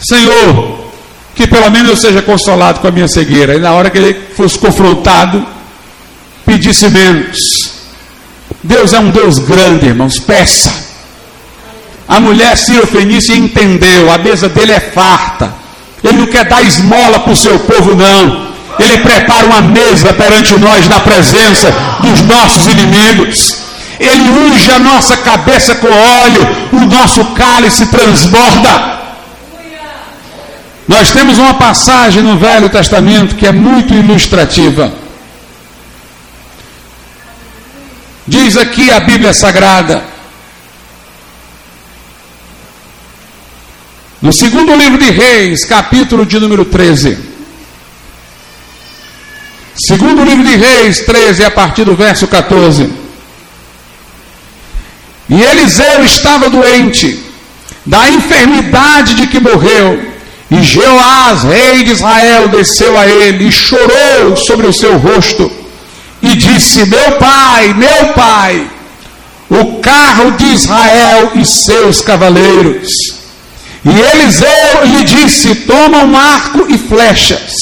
Senhor, 0.00 0.75
que 1.36 1.46
pelo 1.46 1.70
menos 1.70 1.90
eu 1.90 1.96
seja 1.96 2.22
consolado 2.22 2.80
com 2.80 2.88
a 2.88 2.90
minha 2.90 3.06
cegueira. 3.06 3.54
E 3.54 3.60
na 3.60 3.72
hora 3.72 3.90
que 3.90 3.98
ele 3.98 4.16
fosse 4.34 4.58
confrontado, 4.58 5.46
pedisse 6.46 6.88
menos. 6.88 7.70
Deus 8.62 8.94
é 8.94 8.98
um 8.98 9.10
Deus 9.10 9.38
grande, 9.38 9.86
irmãos, 9.86 10.18
peça. 10.18 10.72
A 12.08 12.18
mulher 12.18 12.56
Fenícia 12.56 13.34
entendeu, 13.34 14.10
a 14.10 14.16
mesa 14.16 14.48
dele 14.48 14.72
é 14.72 14.80
farta. 14.80 15.52
Ele 16.02 16.18
não 16.18 16.26
quer 16.26 16.44
dar 16.44 16.62
esmola 16.62 17.20
para 17.20 17.32
o 17.32 17.36
seu 17.36 17.58
povo, 17.60 17.94
não. 17.94 18.46
Ele 18.78 18.98
prepara 18.98 19.46
uma 19.46 19.60
mesa 19.60 20.12
perante 20.14 20.58
nós 20.58 20.88
na 20.88 21.00
presença 21.00 21.70
dos 22.00 22.22
nossos 22.22 22.66
inimigos. 22.66 23.58
Ele 23.98 24.28
unge 24.30 24.70
a 24.70 24.78
nossa 24.78 25.16
cabeça 25.18 25.74
com 25.76 25.88
óleo, 25.88 26.56
o 26.72 26.80
nosso 26.86 27.24
cálice 27.34 27.86
transborda. 27.86 28.95
Nós 30.88 31.10
temos 31.10 31.36
uma 31.38 31.54
passagem 31.54 32.22
no 32.22 32.38
Velho 32.38 32.68
Testamento 32.68 33.34
que 33.34 33.46
é 33.46 33.52
muito 33.52 33.92
ilustrativa. 33.92 34.92
Diz 38.26 38.56
aqui 38.56 38.90
a 38.90 39.00
Bíblia 39.00 39.32
Sagrada, 39.32 40.04
no 44.22 44.32
segundo 44.32 44.74
livro 44.74 44.98
de 44.98 45.10
Reis, 45.10 45.64
capítulo 45.64 46.24
de 46.24 46.38
número 46.38 46.64
13. 46.64 47.18
Segundo 49.76 50.24
livro 50.24 50.44
de 50.44 50.56
Reis 50.56 51.00
13, 51.00 51.44
a 51.44 51.50
partir 51.50 51.84
do 51.84 51.94
verso 51.94 52.26
14. 52.26 52.90
E 55.28 55.42
Eliseu 55.42 56.04
estava 56.04 56.48
doente, 56.48 57.22
da 57.84 58.08
enfermidade 58.08 59.14
de 59.14 59.26
que 59.26 59.38
morreu 59.38 60.15
e 60.50 60.62
Jeoás, 60.62 61.42
rei 61.42 61.82
de 61.82 61.92
Israel, 61.92 62.48
desceu 62.48 62.96
a 62.96 63.06
ele 63.06 63.48
e 63.48 63.52
chorou 63.52 64.36
sobre 64.36 64.66
o 64.66 64.72
seu 64.72 64.96
rosto 64.96 65.50
e 66.22 66.36
disse: 66.36 66.86
Meu 66.86 67.12
pai, 67.12 67.74
meu 67.74 68.12
pai, 68.12 68.66
o 69.50 69.80
carro 69.80 70.32
de 70.32 70.46
Israel 70.46 71.32
e 71.34 71.44
seus 71.44 72.00
cavaleiros. 72.00 72.88
E 73.84 73.90
Eliseu 73.90 74.84
lhe 74.84 75.02
disse: 75.02 75.54
Toma 75.54 75.98
um 75.98 76.16
arco 76.16 76.66
e 76.68 76.78
flechas. 76.78 77.52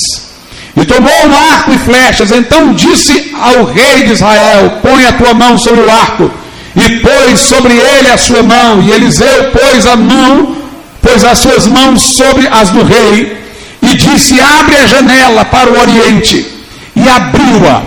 E 0.77 0.85
tomou 0.85 1.27
um 1.27 1.35
arco 1.53 1.73
e 1.73 1.79
flechas. 1.79 2.33
Então 2.33 2.75
disse 2.75 3.33
ao 3.41 3.65
rei 3.65 4.05
de 4.05 4.13
Israel: 4.13 4.81
Põe 4.83 5.07
a 5.07 5.13
tua 5.13 5.33
mão 5.33 5.57
sobre 5.57 5.81
o 5.81 5.91
arco. 5.91 6.31
E 6.77 6.99
pôs 6.99 7.41
sobre 7.41 7.73
ele 7.73 8.11
a 8.11 8.19
sua 8.19 8.43
mão. 8.43 8.83
E 8.83 8.91
Eliseu 8.91 9.53
pôs 9.53 9.87
a 9.87 9.97
mão 9.97 10.64
pôs 11.05 11.23
as 11.23 11.39
suas 11.39 11.67
mãos 11.67 12.01
sobre 12.01 12.49
as 12.49 12.71
do 12.71 12.83
rei 12.83 13.37
e 13.83 13.95
disse: 13.95 14.41
Abre 14.41 14.77
a 14.77 14.87
janela 14.87 15.45
para 15.45 15.71
o 15.71 15.79
oriente. 15.79 16.47
E 16.97 17.09
abriu-a. 17.09 17.83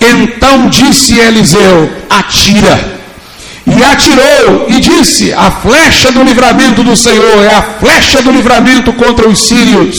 Então 0.00 0.68
disse 0.68 1.18
Eliseu: 1.18 1.90
Atira. 2.08 3.02
E 3.66 3.84
atirou 3.84 4.66
e 4.68 4.80
disse: 4.80 5.32
A 5.34 5.50
flecha 5.50 6.10
do 6.10 6.22
livramento 6.22 6.82
do 6.82 6.96
Senhor 6.96 7.44
é 7.44 7.54
a 7.54 7.62
flecha 7.62 8.22
do 8.22 8.32
livramento 8.32 8.92
contra 8.94 9.28
os 9.28 9.38
sírios, 9.38 9.96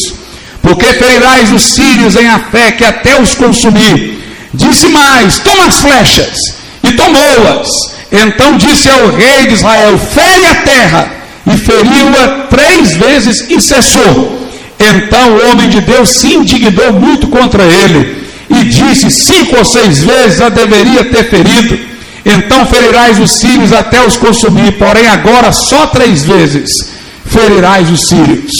porque 0.61 0.85
ferirás 0.85 1.51
os 1.51 1.63
sírios 1.63 2.15
em 2.15 2.27
a 2.27 2.39
fé 2.39 2.71
que 2.71 2.83
até 2.83 3.21
os 3.21 3.35
consumir. 3.35 4.19
Disse 4.53 4.87
mais: 4.89 5.39
Toma 5.39 5.67
as 5.67 5.79
flechas. 5.79 6.37
E 6.83 6.91
tomou-as. 6.93 7.69
Então 8.11 8.57
disse 8.57 8.89
ao 8.89 9.11
rei 9.11 9.47
de 9.47 9.53
Israel: 9.53 9.97
Fere 9.97 10.45
a 10.47 10.55
terra 10.55 11.22
e 11.45 11.57
feriu-a 11.57 12.47
três 12.49 12.95
vezes 12.95 13.45
e 13.49 13.61
cessou. 13.61 14.41
Então 14.79 15.35
o 15.35 15.49
homem 15.49 15.69
de 15.69 15.81
Deus 15.81 16.09
se 16.09 16.33
indignou 16.33 16.93
muito 16.93 17.27
contra 17.27 17.63
ele 17.63 18.23
e 18.49 18.63
disse: 18.65 19.09
Cinco 19.09 19.57
ou 19.57 19.65
seis 19.65 20.03
vezes 20.03 20.41
a 20.41 20.49
deveria 20.49 21.05
ter 21.05 21.29
ferido. 21.29 21.79
Então 22.25 22.65
ferirás 22.65 23.19
os 23.19 23.31
sírios 23.39 23.73
até 23.73 24.05
os 24.05 24.15
consumir, 24.15 24.73
porém 24.73 25.07
agora 25.07 25.51
só 25.51 25.87
três 25.87 26.23
vezes 26.23 26.93
ferirás 27.25 27.89
os 27.89 28.07
sírios. 28.07 28.51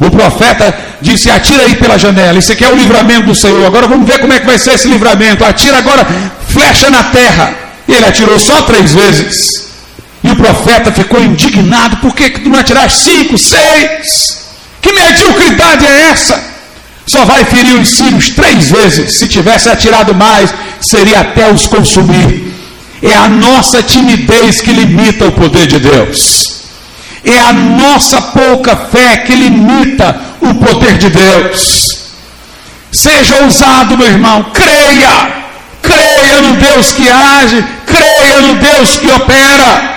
O 0.00 0.10
profeta 0.10 0.74
disse: 1.00 1.30
Atira 1.30 1.62
aí 1.62 1.76
pela 1.76 1.98
janela. 1.98 2.38
Isso 2.38 2.52
aqui 2.52 2.64
é 2.64 2.72
o 2.72 2.76
livramento 2.76 3.26
do 3.26 3.34
Senhor. 3.34 3.64
Agora 3.64 3.86
vamos 3.86 4.06
ver 4.06 4.18
como 4.18 4.32
é 4.32 4.40
que 4.40 4.46
vai 4.46 4.58
ser 4.58 4.74
esse 4.74 4.88
livramento. 4.88 5.44
Atira 5.44 5.78
agora, 5.78 6.06
flecha 6.48 6.90
na 6.90 7.04
terra. 7.04 7.54
E 7.86 7.92
ele 7.92 8.06
atirou 8.06 8.38
só 8.38 8.62
três 8.62 8.92
vezes. 8.92 9.73
Profeta 10.44 10.92
ficou 10.92 11.24
indignado: 11.24 11.96
por 11.96 12.14
que, 12.14 12.28
tu 12.28 12.50
não 12.50 12.58
atiraste 12.58 12.98
cinco, 12.98 13.38
seis? 13.38 14.44
Que 14.82 14.92
mediocridade 14.92 15.86
é 15.86 16.10
essa? 16.10 16.44
Só 17.06 17.24
vai 17.24 17.46
ferir 17.46 17.80
os 17.80 17.88
sírios 17.88 18.28
três 18.28 18.70
vezes. 18.70 19.16
Se 19.16 19.26
tivesse 19.26 19.70
atirado 19.70 20.14
mais, 20.14 20.52
seria 20.82 21.20
até 21.20 21.50
os 21.50 21.66
consumir. 21.66 22.52
É 23.02 23.14
a 23.14 23.26
nossa 23.26 23.82
timidez 23.82 24.60
que 24.60 24.70
limita 24.70 25.24
o 25.24 25.32
poder 25.32 25.66
de 25.66 25.78
Deus. 25.78 26.64
É 27.24 27.40
a 27.40 27.52
nossa 27.54 28.20
pouca 28.20 28.76
fé 28.76 29.18
que 29.18 29.34
limita 29.34 30.14
o 30.42 30.54
poder 30.56 30.98
de 30.98 31.08
Deus. 31.08 32.00
Seja 32.92 33.44
ousado, 33.44 33.96
meu 33.96 34.08
irmão, 34.08 34.44
creia. 34.52 35.44
Creia 35.80 36.42
no 36.42 36.56
Deus 36.56 36.92
que 36.92 37.08
age, 37.08 37.64
creia 37.86 38.40
no 38.40 38.54
Deus 38.56 38.96
que 38.96 39.10
opera. 39.10 39.93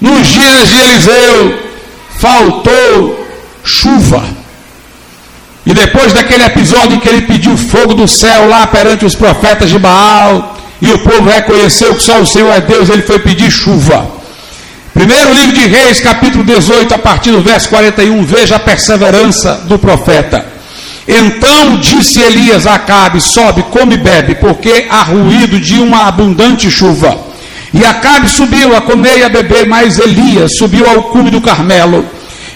Nos 0.00 0.26
dias 0.28 0.68
de 0.68 0.78
Eliseu, 0.78 1.58
faltou 2.18 3.26
chuva. 3.64 4.22
E 5.66 5.72
depois 5.72 6.12
daquele 6.12 6.44
episódio 6.44 7.00
que 7.00 7.08
ele 7.08 7.22
pediu 7.22 7.56
fogo 7.56 7.94
do 7.94 8.06
céu 8.06 8.48
lá 8.48 8.66
perante 8.66 9.04
os 9.04 9.14
profetas 9.14 9.70
de 9.70 9.78
Baal, 9.78 10.56
e 10.80 10.92
o 10.92 10.98
povo 10.98 11.28
reconheceu 11.30 11.94
que 11.94 12.02
só 12.02 12.20
o 12.20 12.26
Senhor 12.26 12.52
é 12.52 12.60
Deus, 12.60 12.90
ele 12.90 13.02
foi 13.02 13.18
pedir 13.18 13.50
chuva. 13.50 14.06
Primeiro 14.92 15.32
livro 15.32 15.56
de 15.56 15.66
Reis, 15.66 16.00
capítulo 16.00 16.44
18, 16.44 16.92
a 16.94 16.98
partir 16.98 17.30
do 17.30 17.40
verso 17.40 17.68
41, 17.70 18.24
veja 18.24 18.56
a 18.56 18.60
perseverança 18.60 19.62
do 19.66 19.78
profeta. 19.78 20.46
Então 21.08 21.78
disse 21.78 22.20
Elias 22.20 22.66
a 22.66 22.74
Acabe: 22.74 23.20
Sobe, 23.20 23.62
come 23.64 23.94
e 23.94 23.98
bebe, 23.98 24.34
porque 24.36 24.86
há 24.90 25.02
ruído 25.02 25.58
de 25.58 25.78
uma 25.80 26.06
abundante 26.06 26.70
chuva. 26.70 27.23
E 27.74 27.84
Acabe 27.84 28.28
subiu 28.28 28.76
a 28.76 28.80
comer 28.80 29.18
e 29.18 29.24
a 29.24 29.28
beber, 29.28 29.66
mas 29.66 29.98
Elias 29.98 30.56
subiu 30.56 30.88
ao 30.88 31.02
cume 31.04 31.28
do 31.28 31.40
Carmelo 31.40 32.06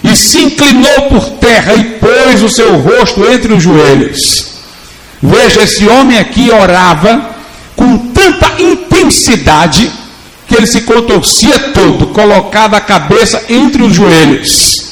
e 0.01 0.15
se 0.15 0.39
inclinou 0.39 1.09
por 1.09 1.31
terra 1.31 1.75
e 1.75 1.83
pôs 1.99 2.41
o 2.41 2.47
seu 2.47 2.77
rosto 2.77 3.29
entre 3.29 3.51
os 3.51 3.61
joelhos. 3.61 4.47
Veja, 5.21 5.63
esse 5.63 5.85
homem 5.89 6.17
aqui 6.17 6.49
orava 6.49 7.31
com 7.75 7.97
tanta 7.97 8.61
intensidade 8.61 9.91
que 10.47 10.55
ele 10.55 10.65
se 10.65 10.81
contorcia 10.81 11.59
todo, 11.73 12.07
colocava 12.07 12.77
a 12.77 12.81
cabeça 12.81 13.43
entre 13.49 13.83
os 13.83 13.93
joelhos. 13.93 14.85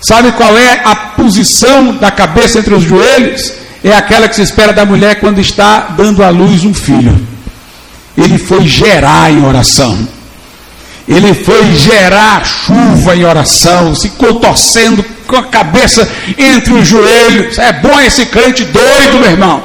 Sabe 0.00 0.30
qual 0.32 0.56
é 0.56 0.82
a 0.84 0.94
posição 0.94 1.96
da 1.96 2.12
cabeça 2.12 2.60
entre 2.60 2.72
os 2.72 2.84
joelhos? 2.84 3.52
É 3.82 3.92
aquela 3.96 4.28
que 4.28 4.36
se 4.36 4.42
espera 4.42 4.72
da 4.72 4.86
mulher 4.86 5.18
quando 5.18 5.40
está 5.40 5.80
dando 5.96 6.22
à 6.22 6.28
luz 6.28 6.64
um 6.64 6.72
filho 6.72 7.35
ele 8.16 8.38
foi 8.38 8.66
gerar 8.66 9.30
em 9.30 9.44
oração. 9.44 10.08
Ele 11.08 11.34
foi 11.34 11.72
gerar 11.76 12.44
chuva 12.44 13.14
em 13.14 13.24
oração, 13.24 13.94
se 13.94 14.08
contorcendo 14.10 15.04
com 15.26 15.36
a 15.36 15.44
cabeça 15.44 16.08
entre 16.36 16.72
os 16.72 16.88
joelhos. 16.88 17.58
É 17.58 17.72
bom 17.74 18.00
esse 18.00 18.26
crente 18.26 18.64
doido, 18.64 19.18
meu 19.20 19.30
irmão. 19.30 19.62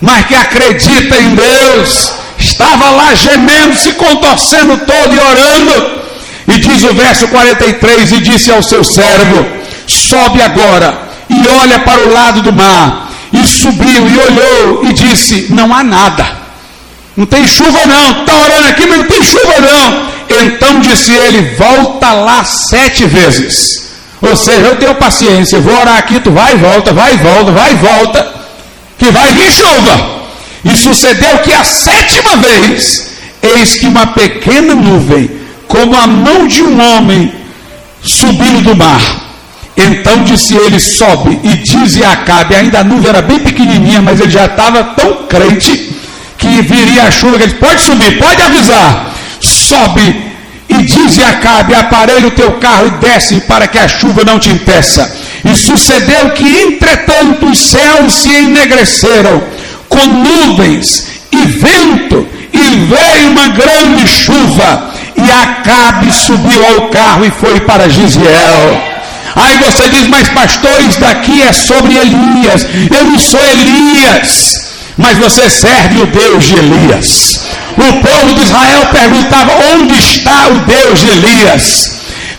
mas 0.00 0.26
que 0.26 0.34
acredita 0.34 1.16
em 1.16 1.34
Deus, 1.34 2.12
estava 2.38 2.90
lá 2.90 3.14
gemendo, 3.14 3.74
se 3.76 3.92
contorcendo 3.92 4.76
todo 4.78 5.14
e 5.14 5.18
orando. 5.18 6.04
E 6.48 6.58
diz 6.58 6.82
o 6.82 6.92
verso 6.92 7.28
43: 7.28 8.12
E 8.12 8.20
disse 8.20 8.50
ao 8.50 8.62
seu 8.62 8.84
servo: 8.84 9.46
Sobe 9.86 10.42
agora 10.42 11.08
e 11.30 11.48
olha 11.48 11.78
para 11.78 12.06
o 12.06 12.12
lado 12.12 12.42
do 12.42 12.52
mar. 12.52 13.10
E 13.32 13.46
subiu 13.46 14.06
e 14.08 14.18
olhou 14.18 14.84
e 14.84 14.92
disse: 14.92 15.46
Não 15.48 15.74
há 15.74 15.82
nada. 15.82 16.43
Não 17.16 17.26
tem 17.26 17.46
chuva 17.46 17.86
não, 17.86 18.20
está 18.22 18.36
orando 18.36 18.68
aqui, 18.68 18.86
mas 18.86 18.98
não 18.98 19.06
tem 19.06 19.22
chuva 19.22 19.60
não. 19.60 20.14
Então 20.42 20.80
disse 20.80 21.12
ele: 21.12 21.54
Volta 21.56 22.12
lá 22.12 22.44
sete 22.44 23.04
vezes. 23.04 23.84
Ou 24.20 24.34
seja, 24.34 24.60
eu 24.60 24.76
tenho 24.76 24.94
paciência, 24.94 25.60
vou 25.60 25.78
orar 25.78 25.98
aqui, 25.98 26.18
tu 26.18 26.30
vai 26.32 26.54
e 26.54 26.56
volta, 26.56 26.92
vai 26.92 27.14
e 27.14 27.16
volta, 27.18 27.52
vai 27.52 27.72
e 27.72 27.76
volta, 27.76 28.34
que 28.98 29.10
vai 29.10 29.32
vir 29.32 29.52
chuva. 29.52 30.22
E 30.64 30.76
sucedeu 30.76 31.38
que 31.38 31.52
a 31.52 31.62
sétima 31.62 32.36
vez, 32.38 33.10
eis 33.42 33.74
que 33.74 33.86
uma 33.86 34.06
pequena 34.08 34.74
nuvem, 34.74 35.30
como 35.68 35.94
a 35.94 36.06
mão 36.06 36.46
de 36.46 36.62
um 36.62 36.80
homem, 36.80 37.32
subiu 38.02 38.62
do 38.62 38.74
mar. 38.74 39.00
Então 39.76 40.24
disse 40.24 40.56
ele: 40.56 40.80
Sobe 40.80 41.38
e 41.44 41.56
diz 41.58 42.00
a 42.02 42.12
Acabe. 42.12 42.54
Ainda 42.54 42.80
a 42.80 42.84
nuvem 42.84 43.10
era 43.10 43.22
bem 43.22 43.38
pequenininha, 43.38 44.00
mas 44.00 44.20
ele 44.20 44.30
já 44.30 44.46
estava 44.46 44.82
tão 44.96 45.26
crente 45.26 45.94
que 46.44 46.62
viria 46.62 47.04
a 47.04 47.10
chuva, 47.10 47.42
ele 47.42 47.54
pode 47.54 47.80
subir, 47.80 48.18
pode 48.18 48.42
avisar, 48.42 49.14
sobe 49.40 50.34
e 50.68 50.82
diz 50.82 51.18
a 51.18 51.30
Acabe, 51.30 51.74
aparelha 51.74 52.26
o 52.26 52.32
teu 52.32 52.52
carro 52.52 52.86
e 52.86 52.90
desce 53.06 53.40
para 53.42 53.66
que 53.66 53.78
a 53.78 53.88
chuva 53.88 54.24
não 54.24 54.38
te 54.38 54.50
impeça. 54.50 55.10
E 55.44 55.54
sucedeu 55.54 56.30
que, 56.30 56.44
entretanto, 56.44 57.46
os 57.46 57.58
céus 57.58 58.14
se 58.14 58.28
enegreceram 58.28 59.42
com 59.88 60.04
nuvens 60.06 61.06
e 61.30 61.46
vento, 61.46 62.28
e 62.52 62.58
veio 62.58 63.30
uma 63.30 63.48
grande 63.48 64.06
chuva, 64.06 64.90
e 65.16 65.30
Acabe 65.30 66.12
subiu 66.12 66.66
ao 66.66 66.88
carro 66.88 67.24
e 67.24 67.30
foi 67.30 67.60
para 67.60 67.88
Gisiel. 67.88 68.94
Aí 69.36 69.56
você 69.58 69.88
diz, 69.88 70.08
mas 70.08 70.28
pastores, 70.28 70.96
daqui 70.96 71.42
é 71.42 71.52
sobre 71.52 71.96
Elias. 71.96 72.66
Eu 72.90 73.04
não 73.04 73.18
sou 73.18 73.40
Elias 73.40 74.73
mas 74.96 75.18
você 75.18 75.48
serve 75.50 76.02
o 76.02 76.06
Deus 76.06 76.44
de 76.44 76.54
Elias. 76.54 77.40
O 77.76 77.92
povo 78.00 78.34
de 78.34 78.42
Israel 78.42 78.86
perguntava: 78.92 79.52
onde 79.74 79.98
está 79.98 80.48
o 80.48 80.60
Deus 80.60 81.00
de 81.00 81.08
Elias? 81.08 81.90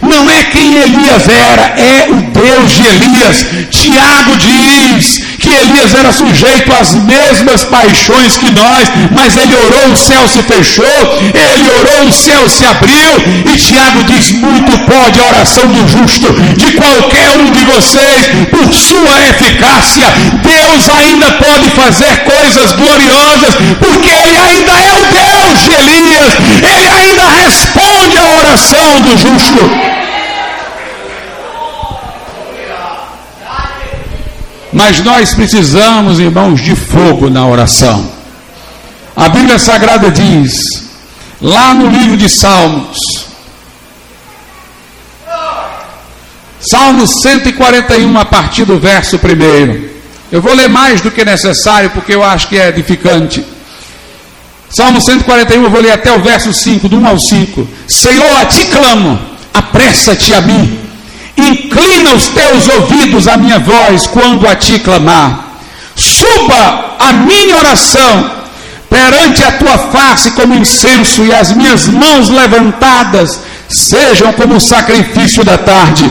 Não 0.01 0.29
é 0.29 0.43
quem 0.43 0.75
Elias 0.75 1.27
era, 1.27 1.73
é 1.79 2.07
o 2.09 2.21
Deus 2.31 2.71
de 2.71 2.85
Elias. 2.85 3.45
Tiago 3.71 4.37
diz 4.37 5.24
que 5.45 5.53
Elias 5.53 5.93
era 5.93 6.11
sujeito 6.11 6.73
às 6.73 6.95
mesmas 6.95 7.63
paixões 7.65 8.35
que 8.35 8.49
nós, 8.49 8.89
mas 9.11 9.37
ele 9.37 9.55
orou, 9.55 9.93
o 9.93 9.95
céu 9.95 10.27
se 10.27 10.41
fechou, 10.41 10.97
ele 11.21 11.69
orou, 11.69 12.07
o 12.07 12.11
céu 12.11 12.49
se 12.49 12.65
abriu, 12.65 13.11
e 13.45 13.55
Tiago 13.55 14.03
diz: 14.05 14.31
muito 14.31 14.71
pode 14.89 15.19
a 15.19 15.27
oração 15.27 15.67
do 15.67 15.87
justo, 15.87 16.33
de 16.57 16.71
qualquer 16.73 17.37
um 17.37 17.51
de 17.51 17.63
vocês, 17.65 18.21
por 18.49 18.73
sua 18.73 19.21
eficácia, 19.29 20.07
Deus 20.41 20.89
ainda 20.97 21.31
pode 21.33 21.69
fazer 21.69 22.23
coisas 22.23 22.71
gloriosas, 22.73 23.53
porque 23.77 24.09
ele 24.09 24.37
ainda 24.49 24.71
é 24.71 24.93
o 24.93 25.05
Deus 25.13 25.61
de 25.61 25.71
Elias, 25.75 26.33
ele 26.57 26.87
ainda 26.89 27.23
responde 27.43 28.17
a 28.17 28.39
oração 28.39 29.01
do 29.01 29.11
justo. 29.11 30.04
Mas 34.75 34.99
nós 34.99 35.33
precisamos, 35.33 36.19
irmãos, 36.19 36.59
de 36.59 36.75
fogo 36.75 37.29
na 37.29 37.47
oração. 37.47 38.11
A 39.15 39.29
Bíblia 39.29 39.57
Sagrada 39.57 40.11
diz, 40.11 40.51
lá 41.41 41.73
no 41.73 41.87
livro 41.87 42.17
de 42.17 42.27
Salmos, 42.27 42.97
Salmo 46.59 47.07
141, 47.07 48.19
a 48.19 48.25
partir 48.25 48.65
do 48.65 48.77
verso 48.77 49.15
1. 49.15 49.19
Eu 50.29 50.41
vou 50.41 50.53
ler 50.53 50.67
mais 50.67 50.99
do 50.99 51.09
que 51.09 51.23
necessário, 51.23 51.91
porque 51.91 52.13
eu 52.13 52.21
acho 52.21 52.49
que 52.49 52.57
é 52.57 52.67
edificante. 52.67 53.45
Salmo 54.69 54.99
141, 54.99 55.63
eu 55.63 55.69
vou 55.69 55.79
ler 55.79 55.91
até 55.91 56.11
o 56.11 56.21
verso 56.21 56.51
5, 56.51 56.89
do 56.89 56.97
1 56.97 57.07
ao 57.07 57.17
5. 57.17 57.65
Senhor, 57.87 58.35
a 58.41 58.43
ti 58.43 58.65
clamo, 58.65 59.17
apressa-te 59.53 60.33
a 60.33 60.41
mim 60.41 60.84
Inclina 61.37 62.13
os 62.13 62.27
teus 62.27 62.67
ouvidos 62.69 63.27
à 63.27 63.35
minha 63.35 63.59
voz 63.59 64.07
quando 64.07 64.47
a 64.47 64.55
ti 64.55 64.79
clamar. 64.79 65.57
Suba 65.95 66.95
a 66.99 67.13
minha 67.13 67.57
oração 67.57 68.31
perante 68.89 69.43
a 69.43 69.51
tua 69.53 69.77
face 69.77 70.31
como 70.31 70.55
incenso 70.55 71.25
e 71.25 71.33
as 71.33 71.51
minhas 71.51 71.87
mãos 71.87 72.29
levantadas 72.29 73.39
sejam 73.67 74.31
como 74.33 74.55
o 74.55 74.61
sacrifício 74.61 75.43
da 75.43 75.57
tarde. 75.57 76.09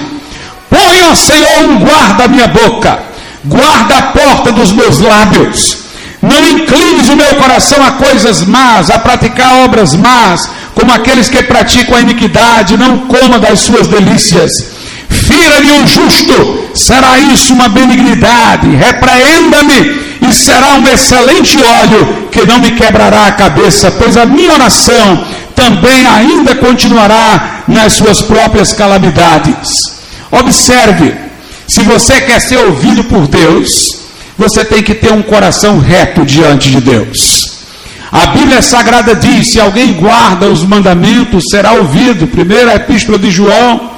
Põe, 0.69 1.15
Senhor, 1.17 1.71
um 1.71 1.79
guarda 1.79 2.25
a 2.25 2.29
minha 2.29 2.49
boca, 2.49 2.99
guarda 3.45 3.97
a 3.97 4.03
porta 4.03 4.53
dos 4.53 4.73
meus 4.73 4.99
lábios. 4.99 5.79
Não 6.21 6.49
inclines 6.49 7.09
o 7.09 7.17
meu 7.17 7.35
coração 7.37 7.83
a 7.85 7.93
coisas 7.93 8.45
más, 8.45 8.91
a 8.91 8.99
praticar 8.99 9.65
obras 9.65 9.95
más, 9.95 10.49
como 10.75 10.93
aqueles 10.93 11.29
que 11.29 11.43
praticam 11.43 11.97
a 11.97 12.01
iniquidade, 12.01 12.77
não 12.77 13.01
coma 13.01 13.39
das 13.39 13.61
suas 13.61 13.87
delícias 13.87 14.74
Fira-me 15.09 15.83
o 15.83 15.87
justo, 15.87 16.69
será 16.75 17.19
isso 17.19 17.53
uma 17.55 17.69
benignidade. 17.69 18.69
Repreenda-me, 18.75 20.05
e 20.29 20.33
será 20.33 20.75
um 20.75 20.89
excelente 20.89 21.59
óleo 21.59 22.29
que 22.31 22.47
não 22.47 22.59
me 22.59 22.73
quebrará 22.73 23.27
a 23.27 23.33
cabeça, 23.33 23.91
pois 23.93 24.17
a 24.17 24.27
minha 24.27 24.53
oração 24.53 25.25
também 25.55 26.07
ainda 26.07 26.55
continuará 26.57 27.65
nas 27.69 27.95
suas 27.95 28.23
próprias 28.23 28.73
calamidades. 28.73 29.69
Observe, 30.31 31.15
se 31.67 31.83
você 31.83 32.21
quer 32.23 32.41
ser 32.41 32.59
ouvido 32.59 33.05
por 33.05 33.27
Deus, 33.27 34.01
você 34.37 34.65
tem 34.65 34.83
que 34.83 34.95
ter 34.95 35.13
um 35.13 35.23
coração 35.23 35.79
reto 35.79 36.25
diante 36.25 36.71
de 36.71 36.81
Deus. 36.81 37.55
A 38.11 38.27
Bíblia 38.27 38.63
Sagrada 38.63 39.15
diz: 39.15 39.49
se 39.49 39.61
alguém 39.61 39.93
guarda 39.95 40.47
os 40.47 40.63
mandamentos, 40.63 41.45
será 41.51 41.73
ouvido. 41.73 42.27
Primeira 42.27 42.75
Epístola 42.75 43.19
de 43.19 43.31
João, 43.31 43.91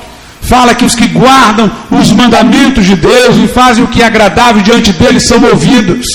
fala 0.49 0.75
que 0.75 0.85
os 0.85 0.95
que 0.95 1.09
guardam 1.09 1.71
os 1.91 2.13
mandamentos 2.13 2.85
de 2.85 2.97
Deus 2.97 3.37
e 3.37 3.49
fazem 3.49 3.85
o 3.85 3.89
que 3.89 4.03
é 4.03 4.07
agradável 4.07 4.63
diante 4.63 4.93
dele 4.93 5.21
são 5.21 5.43
ouvidos. 5.45 6.07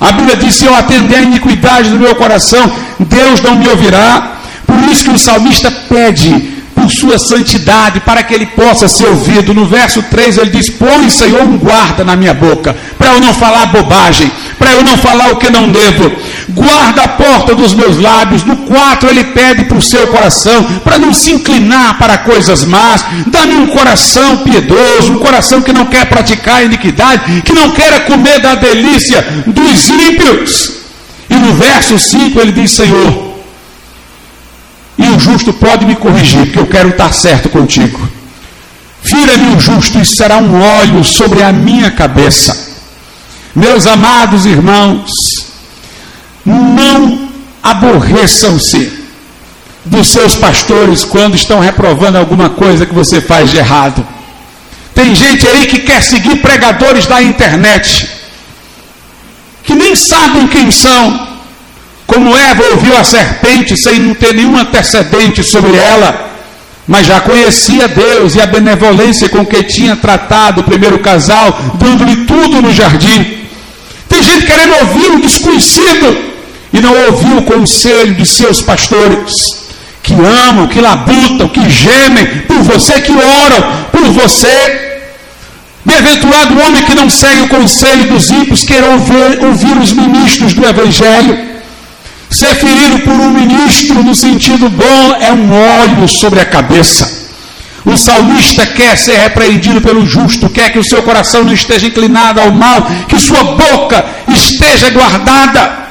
A 0.00 0.12
Bíblia 0.12 0.36
diz: 0.36 0.54
se 0.54 0.66
eu 0.66 0.74
atender 0.74 1.16
a 1.16 1.22
iniquidade 1.22 1.90
do 1.90 1.98
meu 1.98 2.14
coração, 2.14 2.70
Deus 2.98 3.40
não 3.40 3.56
me 3.56 3.68
ouvirá. 3.68 4.32
Por 4.66 4.90
isso 4.90 5.04
que 5.04 5.10
o 5.10 5.18
salmista 5.18 5.70
pede 5.70 6.56
por 6.74 6.90
sua 6.90 7.18
santidade, 7.18 8.00
para 8.00 8.22
que 8.22 8.34
ele 8.34 8.46
possa 8.46 8.86
ser 8.86 9.06
ouvido. 9.06 9.54
No 9.54 9.64
verso 9.64 10.02
3 10.02 10.38
ele 10.38 10.50
diz: 10.50 10.68
Põe, 10.68 11.08
Senhor, 11.08 11.42
um 11.42 11.56
guarda 11.56 12.04
na 12.04 12.14
minha 12.14 12.34
boca, 12.34 12.76
para 12.98 13.14
eu 13.14 13.20
não 13.20 13.32
falar 13.34 13.66
bobagem, 13.66 14.30
para 14.58 14.72
eu 14.72 14.82
não 14.82 14.96
falar 14.98 15.32
o 15.32 15.36
que 15.36 15.50
não 15.50 15.68
devo. 15.68 16.10
Guarda 16.48 17.02
a 17.02 17.08
porta 17.08 17.54
dos 17.54 17.74
meus 17.74 17.98
lábios. 17.98 18.44
No 18.44 18.56
4 18.56 19.08
ele 19.08 19.24
pede 19.24 19.64
para 19.64 19.76
o 19.76 19.82
seu 19.82 20.06
coração, 20.08 20.64
para 20.84 20.98
não 20.98 21.12
se 21.12 21.32
inclinar 21.32 21.98
para 21.98 22.18
coisas 22.18 22.64
más. 22.64 23.04
Dá-me 23.26 23.54
um 23.54 23.66
coração 23.68 24.38
piedoso, 24.38 25.12
um 25.12 25.18
coração 25.18 25.62
que 25.62 25.72
não 25.72 25.86
quer 25.86 26.06
praticar 26.06 26.64
iniquidade, 26.64 27.42
que 27.42 27.52
não 27.52 27.70
quer 27.70 28.04
comer 28.06 28.40
da 28.40 28.54
delícia 28.54 29.22
dos 29.46 29.88
ímpios. 29.88 30.72
E 31.28 31.34
no 31.34 31.54
verso 31.54 31.98
5 31.98 32.40
ele 32.40 32.52
diz: 32.52 32.70
Senhor, 32.70 33.36
e 34.98 35.08
o 35.08 35.18
justo 35.18 35.52
pode 35.52 35.84
me 35.84 35.96
corrigir, 35.96 36.46
porque 36.46 36.58
eu 36.58 36.66
quero 36.66 36.88
estar 36.90 37.12
certo 37.12 37.48
contigo. 37.48 38.08
Fira-me 39.02 39.54
o 39.54 39.60
justo 39.60 39.98
e 39.98 40.06
será 40.06 40.38
um 40.38 40.60
óleo 40.60 41.04
sobre 41.04 41.42
a 41.42 41.52
minha 41.52 41.90
cabeça. 41.90 42.65
Meus 43.56 43.86
amados 43.86 44.44
irmãos, 44.44 45.10
não 46.44 47.30
aborreçam-se 47.62 48.92
dos 49.82 50.08
seus 50.08 50.36
pastores 50.36 51.06
quando 51.06 51.36
estão 51.36 51.58
reprovando 51.58 52.18
alguma 52.18 52.50
coisa 52.50 52.84
que 52.84 52.94
você 52.94 53.18
faz 53.18 53.50
de 53.50 53.56
errado. 53.56 54.06
Tem 54.94 55.14
gente 55.14 55.46
aí 55.46 55.66
que 55.68 55.78
quer 55.78 56.02
seguir 56.02 56.36
pregadores 56.42 57.06
da 57.06 57.22
internet, 57.22 58.06
que 59.64 59.74
nem 59.74 59.96
sabem 59.96 60.46
quem 60.48 60.70
são, 60.70 61.26
como 62.06 62.36
Eva 62.36 62.62
ouviu 62.72 62.94
a 62.94 63.04
serpente 63.04 63.74
sem 63.74 64.00
não 64.00 64.14
ter 64.14 64.34
nenhum 64.34 64.58
antecedente 64.58 65.42
sobre 65.42 65.74
ela, 65.74 66.30
mas 66.86 67.06
já 67.06 67.20
conhecia 67.22 67.88
Deus 67.88 68.34
e 68.34 68.40
a 68.42 68.46
benevolência 68.46 69.30
com 69.30 69.46
que 69.46 69.62
tinha 69.62 69.96
tratado 69.96 70.60
o 70.60 70.64
primeiro 70.64 70.98
casal, 70.98 71.58
dando-lhe 71.78 72.26
tudo 72.26 72.60
no 72.60 72.70
jardim. 72.70 73.45
Tem 74.08 74.22
gente 74.22 74.46
querendo 74.46 74.74
ouvir 74.80 75.10
o 75.12 75.20
desconhecido 75.20 76.36
e 76.72 76.80
não 76.80 76.94
ouviu 77.06 77.38
o 77.38 77.42
conselho 77.42 78.14
de 78.14 78.26
seus 78.26 78.60
pastores, 78.62 79.66
que 80.02 80.14
amam, 80.48 80.68
que 80.68 80.80
labutam, 80.80 81.48
que 81.48 81.68
gemem 81.68 82.26
por 82.46 82.58
você, 82.62 83.00
que 83.00 83.12
oram 83.12 83.86
por 83.90 84.04
você. 84.10 84.86
Bem-aventurado 85.84 86.54
o 86.54 86.66
homem 86.66 86.82
que 86.82 86.94
não 86.94 87.08
segue 87.08 87.42
o 87.42 87.48
conselho 87.48 88.08
dos 88.08 88.30
ímpios, 88.30 88.64
queira 88.64 88.90
ouvir, 88.90 89.44
ouvir 89.44 89.76
os 89.78 89.92
ministros 89.92 90.52
do 90.52 90.64
Evangelho. 90.64 91.56
Ser 92.28 92.54
ferido 92.56 92.98
por 93.00 93.12
um 93.12 93.30
ministro 93.30 94.02
no 94.02 94.14
sentido 94.14 94.68
bom 94.68 95.16
é 95.20 95.32
um 95.32 95.52
óleo 95.52 96.08
sobre 96.08 96.40
a 96.40 96.44
cabeça. 96.44 97.25
O 97.86 97.96
salmista 97.96 98.66
quer 98.66 98.98
ser 98.98 99.16
repreendido 99.16 99.80
pelo 99.80 100.04
justo, 100.04 100.50
quer 100.50 100.72
que 100.72 100.78
o 100.78 100.84
seu 100.84 101.04
coração 101.04 101.44
não 101.44 101.52
esteja 101.52 101.86
inclinado 101.86 102.40
ao 102.40 102.50
mal, 102.50 102.82
que 103.08 103.16
sua 103.16 103.44
boca 103.44 104.04
esteja 104.28 104.90
guardada. 104.90 105.86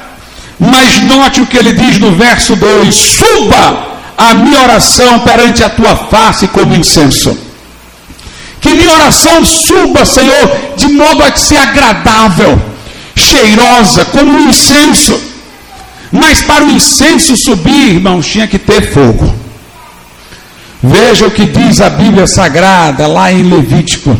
Mas 0.60 1.00
note 1.00 1.40
o 1.40 1.46
que 1.46 1.56
ele 1.56 1.72
diz 1.72 1.98
no 1.98 2.14
verso 2.14 2.54
2: 2.54 2.94
Suba 2.94 3.96
a 4.18 4.34
minha 4.34 4.60
oração 4.60 5.20
perante 5.20 5.64
a 5.64 5.70
tua 5.70 5.96
face 5.96 6.46
como 6.48 6.76
incenso. 6.76 7.34
Que 8.60 8.74
minha 8.74 8.92
oração 8.92 9.42
suba, 9.42 10.04
Senhor, 10.04 10.74
de 10.76 10.88
modo 10.88 11.22
a 11.22 11.34
ser 11.34 11.56
agradável, 11.56 12.60
cheirosa, 13.14 14.04
como 14.04 14.32
um 14.32 14.50
incenso. 14.50 15.18
Mas 16.12 16.42
para 16.42 16.62
o 16.62 16.70
incenso 16.70 17.38
subir, 17.38 17.94
irmãos, 17.94 18.26
tinha 18.26 18.46
que 18.46 18.58
ter 18.58 18.92
fogo. 18.92 19.45
Veja 20.82 21.26
o 21.26 21.30
que 21.30 21.46
diz 21.46 21.80
a 21.80 21.88
Bíblia 21.88 22.26
Sagrada 22.26 23.06
lá 23.06 23.32
em 23.32 23.42
Levítico. 23.42 24.16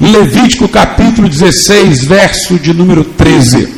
Levítico 0.00 0.68
capítulo 0.68 1.28
16, 1.28 2.04
verso 2.04 2.58
de 2.58 2.72
número 2.72 3.04
13. 3.04 3.68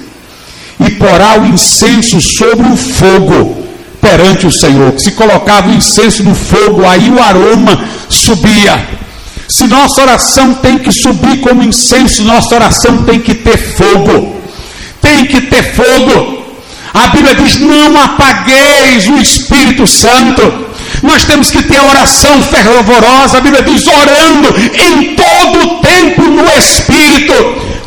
E 0.81 0.91
porá 0.93 1.39
o 1.39 1.47
incenso 1.47 2.21
sobre 2.21 2.67
o 2.69 2.77
fogo 2.77 3.67
perante 4.01 4.47
o 4.47 4.53
Senhor. 4.53 4.99
Se 4.99 5.13
colocava 5.13 5.69
o 5.69 5.75
incenso 5.75 6.23
no 6.23 6.35
fogo, 6.35 6.87
aí 6.87 7.11
o 7.11 7.23
aroma 7.23 7.89
subia. 8.09 8.97
Se 9.49 9.67
nossa 9.67 10.03
oração 10.03 10.55
tem 10.55 10.79
que 10.79 10.93
subir 10.93 11.39
como 11.41 11.63
incenso, 11.63 12.23
nossa 12.25 12.55
oração 12.55 13.05
tem 13.05 13.21
que 13.21 13.35
ter 13.35 13.57
fogo. 13.57 14.37
Tem 15.01 15.27
que 15.27 15.41
ter 15.43 15.75
fogo. 15.75 16.45
A 16.95 17.09
Bíblia 17.09 17.35
diz: 17.35 17.59
não 17.59 18.01
apagueis 18.01 19.07
o 19.09 19.19
Espírito 19.19 19.87
Santo. 19.87 20.67
Nós 21.03 21.25
temos 21.25 21.51
que 21.51 21.63
ter 21.63 21.79
oração 21.81 22.43
fervorosa. 22.43 23.39
A 23.39 23.41
Bíblia 23.41 23.63
diz: 23.63 23.87
orando 23.87 24.55
em 24.59 25.15
todo 25.15 25.67
o 25.67 25.81
tempo 25.81 26.23
no 26.23 26.59
Espírito, 26.59 27.35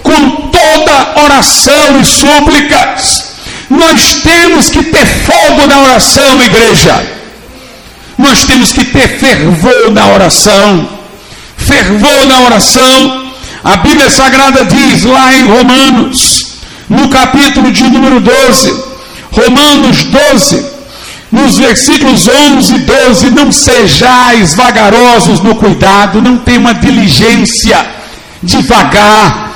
com 0.04 0.30
toda 0.52 1.24
oração 1.24 2.00
e 2.02 2.06
súplicas. 2.06 3.30
Nós 3.70 4.16
temos 4.24 4.70
que 4.70 4.84
ter 4.84 5.06
fogo 5.06 5.68
na 5.68 5.80
oração, 5.82 6.42
igreja. 6.44 7.20
Nós 8.18 8.44
temos 8.46 8.72
que 8.72 8.84
ter 8.86 9.20
fervor 9.20 9.92
na 9.92 10.08
oração. 10.08 10.90
Fervor 11.56 12.26
na 12.26 12.42
oração. 12.42 13.30
A 13.64 13.78
Bíblia 13.78 14.10
Sagrada 14.10 14.66
diz 14.66 15.04
lá 15.04 15.34
em 15.36 15.44
Romanos, 15.44 16.58
no 16.90 17.10
capítulo 17.10 17.72
de 17.72 17.84
número 17.84 18.20
12, 18.20 18.84
Romanos 19.32 20.04
12, 20.04 20.66
nos 21.32 21.58
versículos 21.58 22.28
11 22.28 22.76
e 22.76 22.80
12: 22.80 23.30
Não 23.32 23.52
sejais 23.52 24.54
vagarosos 24.56 25.42
no 25.42 25.56
cuidado, 25.56 26.22
não 26.22 26.38
tenha 26.38 26.74
diligência 26.74 27.86
devagar 28.42 29.50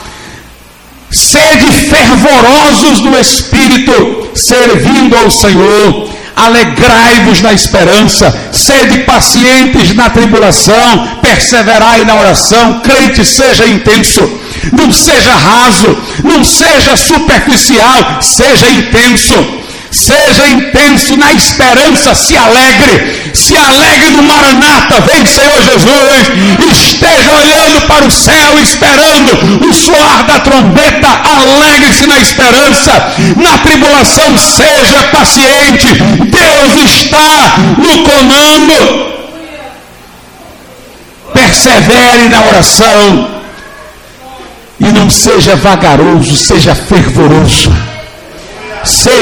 Sede 1.13 1.71
fervorosos 1.89 3.01
no 3.01 3.19
espírito, 3.19 4.29
servindo 4.33 5.15
ao 5.15 5.29
Senhor. 5.29 6.09
Alegrai-vos 6.35 7.41
na 7.43 7.53
esperança, 7.53 8.35
sede 8.51 9.03
pacientes 9.03 9.93
na 9.93 10.09
tribulação, 10.09 11.19
perseverai 11.21 12.03
na 12.03 12.15
oração, 12.15 12.79
crente 12.79 13.23
seja 13.23 13.67
intenso, 13.67 14.27
não 14.71 14.91
seja 14.91 15.35
raso, 15.35 15.95
não 16.23 16.43
seja 16.43 16.97
superficial, 16.97 18.19
seja 18.19 18.67
intenso. 18.71 19.62
Seja 19.93 20.47
intenso 20.47 21.15
na 21.17 21.31
esperança, 21.33 22.15
se 22.15 22.35
alegre, 22.35 23.31
se 23.31 23.55
alegre 23.55 24.09
no 24.09 24.23
Maranata, 24.23 25.01
vem 25.01 25.23
Senhor 25.23 25.61
Jesus, 25.61 26.75
esteja 26.75 27.31
olhando 27.31 27.81
para 27.87 28.03
o 28.03 28.09
céu, 28.09 28.59
esperando 28.59 29.67
o 29.69 29.71
soar 29.71 30.25
da 30.25 30.39
trombeta, 30.39 31.07
alegre-se 31.07 32.07
na 32.07 32.17
esperança, 32.17 33.13
na 33.37 33.57
tribulação, 33.59 34.35
seja 34.39 35.03
paciente, 35.11 35.87
Deus 35.93 36.91
está 36.91 37.55
no 37.77 38.03
comando. 38.03 39.13
Persevere 41.33 42.29
na 42.29 42.41
oração 42.47 43.29
e 44.79 44.85
não 44.85 45.07
seja 45.07 45.55
vagaroso, 45.55 46.35
seja 46.35 46.73
fervoroso 46.73 47.92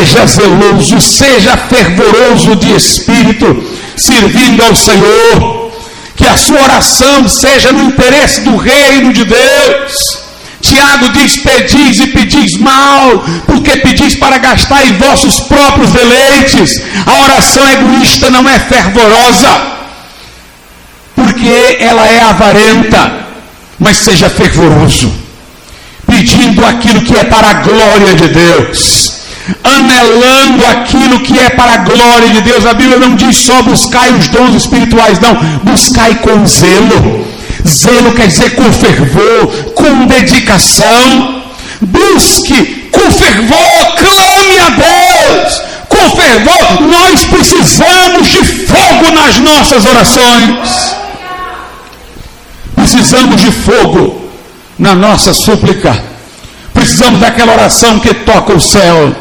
seja 0.06 0.26
zeloso, 0.26 1.00
seja 1.00 1.58
fervoroso 1.58 2.56
de 2.56 2.72
espírito, 2.76 3.64
servindo 3.96 4.64
ao 4.64 4.76
Senhor, 4.76 5.72
que 6.16 6.26
a 6.26 6.38
sua 6.38 6.62
oração 6.62 7.28
seja 7.28 7.72
no 7.72 7.84
interesse 7.84 8.42
do 8.42 8.58
reino 8.58 9.14
de 9.14 9.26
Deus. 9.26 10.20
Tiago 10.62 11.10
diz: 11.10 11.38
Pedis 11.38 12.00
e 12.00 12.08
pedis 12.08 12.58
mal, 12.58 13.24
porque 13.46 13.78
pedis 13.78 14.16
para 14.16 14.38
gastar 14.38 14.86
em 14.86 14.94
vossos 14.98 15.40
próprios 15.42 15.92
deleites. 15.92 16.82
A 17.06 17.22
oração 17.24 17.68
egoísta 17.70 18.30
não 18.30 18.48
é 18.48 18.60
fervorosa, 18.60 19.62
porque 21.16 21.78
ela 21.80 22.08
é 22.08 22.22
avarenta, 22.22 23.26
mas 23.80 23.98
seja 23.98 24.30
fervoroso, 24.30 25.12
pedindo 26.08 26.64
aquilo 26.66 27.02
que 27.02 27.16
é 27.16 27.24
para 27.24 27.50
a 27.50 27.54
glória 27.54 28.16
de 28.16 28.28
Deus 28.28 29.21
anelando 29.64 30.66
aquilo 30.66 31.20
que 31.22 31.38
é 31.38 31.50
para 31.52 31.74
a 31.74 31.78
glória 31.78 32.30
de 32.30 32.42
Deus. 32.42 32.66
A 32.66 32.74
Bíblia 32.74 32.98
não 32.98 33.16
diz 33.16 33.38
só 33.38 33.62
buscai 33.62 34.12
os 34.14 34.28
dons 34.28 34.56
espirituais, 34.56 35.20
não, 35.20 35.36
buscai 35.64 36.16
com 36.16 36.46
zelo. 36.46 37.26
Zelo 37.68 38.14
quer 38.14 38.28
dizer 38.28 38.56
com 38.56 38.72
fervor, 38.72 39.48
com 39.76 40.06
dedicação. 40.06 41.42
Busque 41.82 42.90
com 42.92 43.12
fervor, 43.12 43.96
clame 43.98 44.60
a 44.60 44.70
Deus. 44.70 45.62
Com 45.90 46.16
fervor, 46.16 46.82
nós 46.82 47.26
precisamos 47.26 48.28
de 48.28 48.44
fogo 48.68 49.12
nas 49.12 49.40
nossas 49.40 49.86
orações. 49.86 50.96
Precisamos 52.76 53.42
de 53.42 53.52
fogo 53.52 54.22
na 54.78 54.96
nossa 54.96 55.34
súplica. 55.34 56.12
Precisamos 56.74 57.20
daquela 57.20 57.54
oração 57.54 58.00
que 58.00 58.14
toca 58.14 58.54
o 58.54 58.62
céu. 58.62 59.16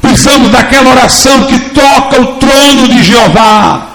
Precisamos 0.00 0.50
daquela 0.50 0.90
oração 0.90 1.46
que 1.46 1.58
toca 1.70 2.20
o 2.20 2.26
trono 2.36 2.88
de 2.88 3.02
Jeová. 3.02 3.86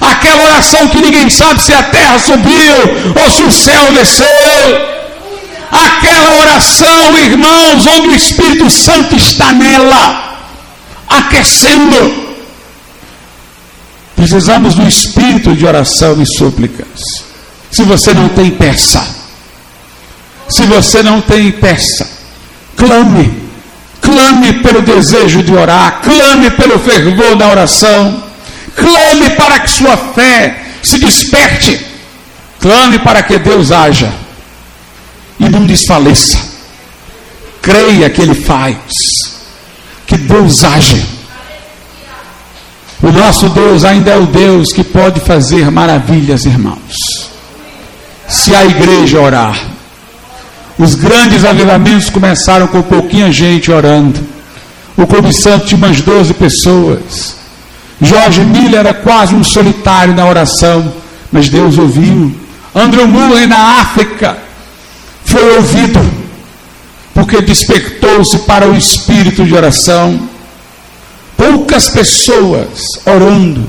Aquela 0.00 0.44
oração 0.44 0.88
que 0.88 1.00
ninguém 1.00 1.28
sabe 1.28 1.60
se 1.60 1.72
a 1.72 1.82
terra 1.82 2.18
subiu 2.18 2.74
ou 3.20 3.30
se 3.30 3.42
o 3.42 3.52
céu 3.52 3.92
desceu. 3.92 4.26
Aquela 5.70 6.40
oração, 6.40 7.18
irmãos, 7.18 7.86
onde 7.86 8.08
o 8.08 8.14
Espírito 8.14 8.70
Santo 8.70 9.16
está 9.16 9.52
nela, 9.52 10.38
aquecendo. 11.08 12.28
Precisamos 14.16 14.74
do 14.74 14.86
espírito 14.86 15.54
de 15.54 15.64
oração 15.64 16.20
e 16.20 16.26
súplicas. 16.26 17.24
Se 17.70 17.84
você 17.84 18.12
não 18.12 18.28
tem, 18.28 18.50
peça. 18.50 19.06
Se 20.48 20.62
você 20.62 21.02
não 21.02 21.20
tem, 21.20 21.52
peça. 21.52 22.08
Clame 22.76 23.47
clame 24.00 24.54
pelo 24.54 24.82
desejo 24.82 25.42
de 25.42 25.52
orar, 25.52 26.00
clame 26.02 26.50
pelo 26.52 26.78
fervor 26.78 27.36
da 27.36 27.48
oração, 27.48 28.22
clame 28.74 29.30
para 29.30 29.60
que 29.60 29.70
sua 29.70 29.96
fé 29.96 30.62
se 30.82 30.98
desperte, 30.98 31.84
clame 32.60 32.98
para 33.00 33.22
que 33.22 33.38
Deus 33.38 33.70
haja 33.72 34.12
e 35.38 35.48
não 35.48 35.64
desfaleça. 35.64 36.38
Creia 37.60 38.08
que 38.08 38.22
Ele 38.22 38.34
faz, 38.34 38.76
que 40.06 40.16
Deus 40.16 40.64
age. 40.64 41.04
O 43.02 43.12
nosso 43.12 43.48
Deus 43.50 43.84
ainda 43.84 44.10
é 44.10 44.16
o 44.16 44.26
Deus 44.26 44.72
que 44.72 44.82
pode 44.82 45.20
fazer 45.20 45.70
maravilhas, 45.70 46.44
irmãos. 46.44 47.28
Se 48.26 48.54
a 48.54 48.64
igreja 48.64 49.20
orar, 49.20 49.77
os 50.78 50.94
grandes 50.94 51.44
avivamentos 51.44 52.08
começaram 52.08 52.68
com 52.68 52.80
pouquinha 52.82 53.32
gente 53.32 53.70
orando. 53.70 54.20
O 54.96 55.06
Clube 55.06 55.32
Santo 55.32 55.66
tinha 55.66 55.78
umas 55.78 56.00
12 56.00 56.34
pessoas. 56.34 57.36
Jorge 58.00 58.42
Miller 58.42 58.80
era 58.80 58.94
quase 58.94 59.34
um 59.34 59.42
solitário 59.42 60.14
na 60.14 60.24
oração, 60.24 60.92
mas 61.32 61.48
Deus 61.48 61.76
ouviu. 61.78 62.32
Andrew 62.74 63.08
Mullen 63.08 63.48
na 63.48 63.80
África 63.80 64.38
foi 65.24 65.56
ouvido, 65.56 66.00
porque 67.12 67.40
despertou-se 67.40 68.38
para 68.40 68.68
o 68.68 68.76
espírito 68.76 69.44
de 69.44 69.54
oração. 69.54 70.28
Poucas 71.36 71.88
pessoas 71.88 72.84
orando 73.04 73.68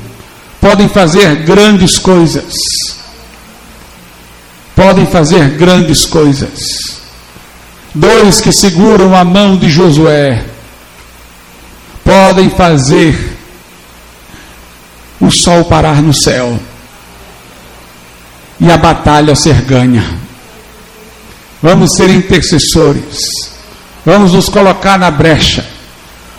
podem 0.62 0.88
fazer 0.88 1.38
grandes 1.38 1.98
coisas. 1.98 2.54
podem 4.76 5.06
fazer 5.08 5.58
grandes 5.58 6.06
coisas. 6.06 6.99
Dois 8.00 8.40
que 8.40 8.54
seguram 8.54 9.14
a 9.14 9.26
mão 9.26 9.58
de 9.58 9.70
Josué 9.70 10.46
podem 12.02 12.50
fazer 12.50 13.38
o 15.20 15.30
sol 15.30 15.66
parar 15.66 16.02
no 16.02 16.14
céu 16.14 16.58
e 18.58 18.72
a 18.72 18.78
batalha 18.78 19.36
ser 19.36 19.64
ganha. 19.64 20.18
Vamos 21.62 21.98
ser 21.98 22.10
intercessores, 22.10 23.18
vamos 24.06 24.32
nos 24.32 24.48
colocar 24.48 24.98
na 24.98 25.12
brecha, 25.12 25.66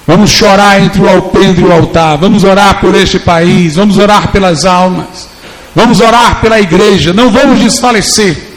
vamos 0.07 0.31
chorar 0.31 0.81
entre 0.81 1.03
o 1.03 1.09
alpendre 1.11 1.61
e 1.61 1.67
o 1.67 1.73
altar, 1.73 2.17
vamos 2.17 2.43
orar 2.43 2.81
por 2.81 2.95
este 2.95 3.19
país, 3.19 3.75
vamos 3.77 3.99
orar 3.99 4.29
pelas 4.29 4.65
almas, 4.65 5.29
vamos 5.77 6.01
orar 6.01 6.41
pela 6.41 6.59
igreja, 6.59 7.13
não 7.13 7.31
vamos 7.31 7.61
desfalecer, 7.61 8.57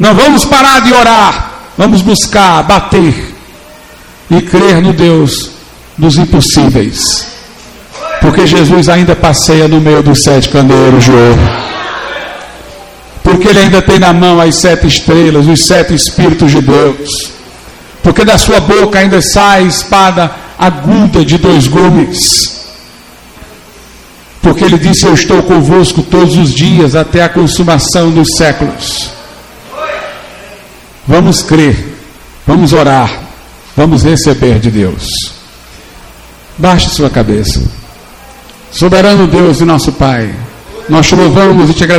não 0.00 0.16
vamos 0.16 0.44
parar 0.44 0.80
de 0.80 0.92
orar, 0.92 1.53
vamos 1.76 2.02
buscar, 2.02 2.62
bater 2.62 3.34
e 4.30 4.40
crer 4.42 4.80
no 4.80 4.92
Deus 4.92 5.50
dos 5.96 6.16
impossíveis, 6.16 7.26
porque 8.20 8.46
Jesus 8.46 8.88
ainda 8.88 9.14
passeia 9.14 9.68
no 9.68 9.80
meio 9.80 10.02
dos 10.02 10.22
sete 10.22 10.48
candeeiros 10.48 11.04
de 11.04 11.10
ouro. 11.10 11.64
Porque 13.22 13.48
ele 13.48 13.58
ainda 13.58 13.80
tem 13.80 13.98
na 13.98 14.12
mão 14.12 14.40
as 14.40 14.56
sete 14.56 14.86
estrelas, 14.86 15.46
os 15.46 15.66
sete 15.66 15.94
Espíritos 15.94 16.50
de 16.50 16.60
Deus, 16.60 17.30
porque 18.02 18.24
da 18.24 18.36
sua 18.36 18.60
boca 18.60 18.98
ainda 18.98 19.20
sai 19.22 19.66
espada 19.66 20.30
aguda 20.58 21.24
de 21.24 21.38
dois 21.38 21.66
gumes, 21.66 22.54
porque 24.42 24.64
ele 24.64 24.78
disse: 24.78 25.06
Eu 25.06 25.14
estou 25.14 25.42
convosco 25.42 26.02
todos 26.02 26.36
os 26.36 26.52
dias 26.52 26.94
até 26.94 27.22
a 27.22 27.28
consumação 27.28 28.10
dos 28.10 28.28
séculos. 28.36 29.13
Vamos 31.06 31.42
crer, 31.42 31.76
vamos 32.46 32.72
orar, 32.72 33.22
vamos 33.76 34.02
receber 34.02 34.58
de 34.58 34.70
Deus. 34.70 35.04
Baixe 36.56 36.88
sua 36.88 37.10
cabeça. 37.10 37.62
Soberano 38.72 39.26
Deus 39.26 39.60
e 39.60 39.64
nosso 39.64 39.92
Pai, 39.92 40.34
nós 40.88 41.06
te 41.06 41.14
louvamos 41.14 41.70
e 41.70 41.74
te 41.74 41.84
agradecemos. 41.84 41.92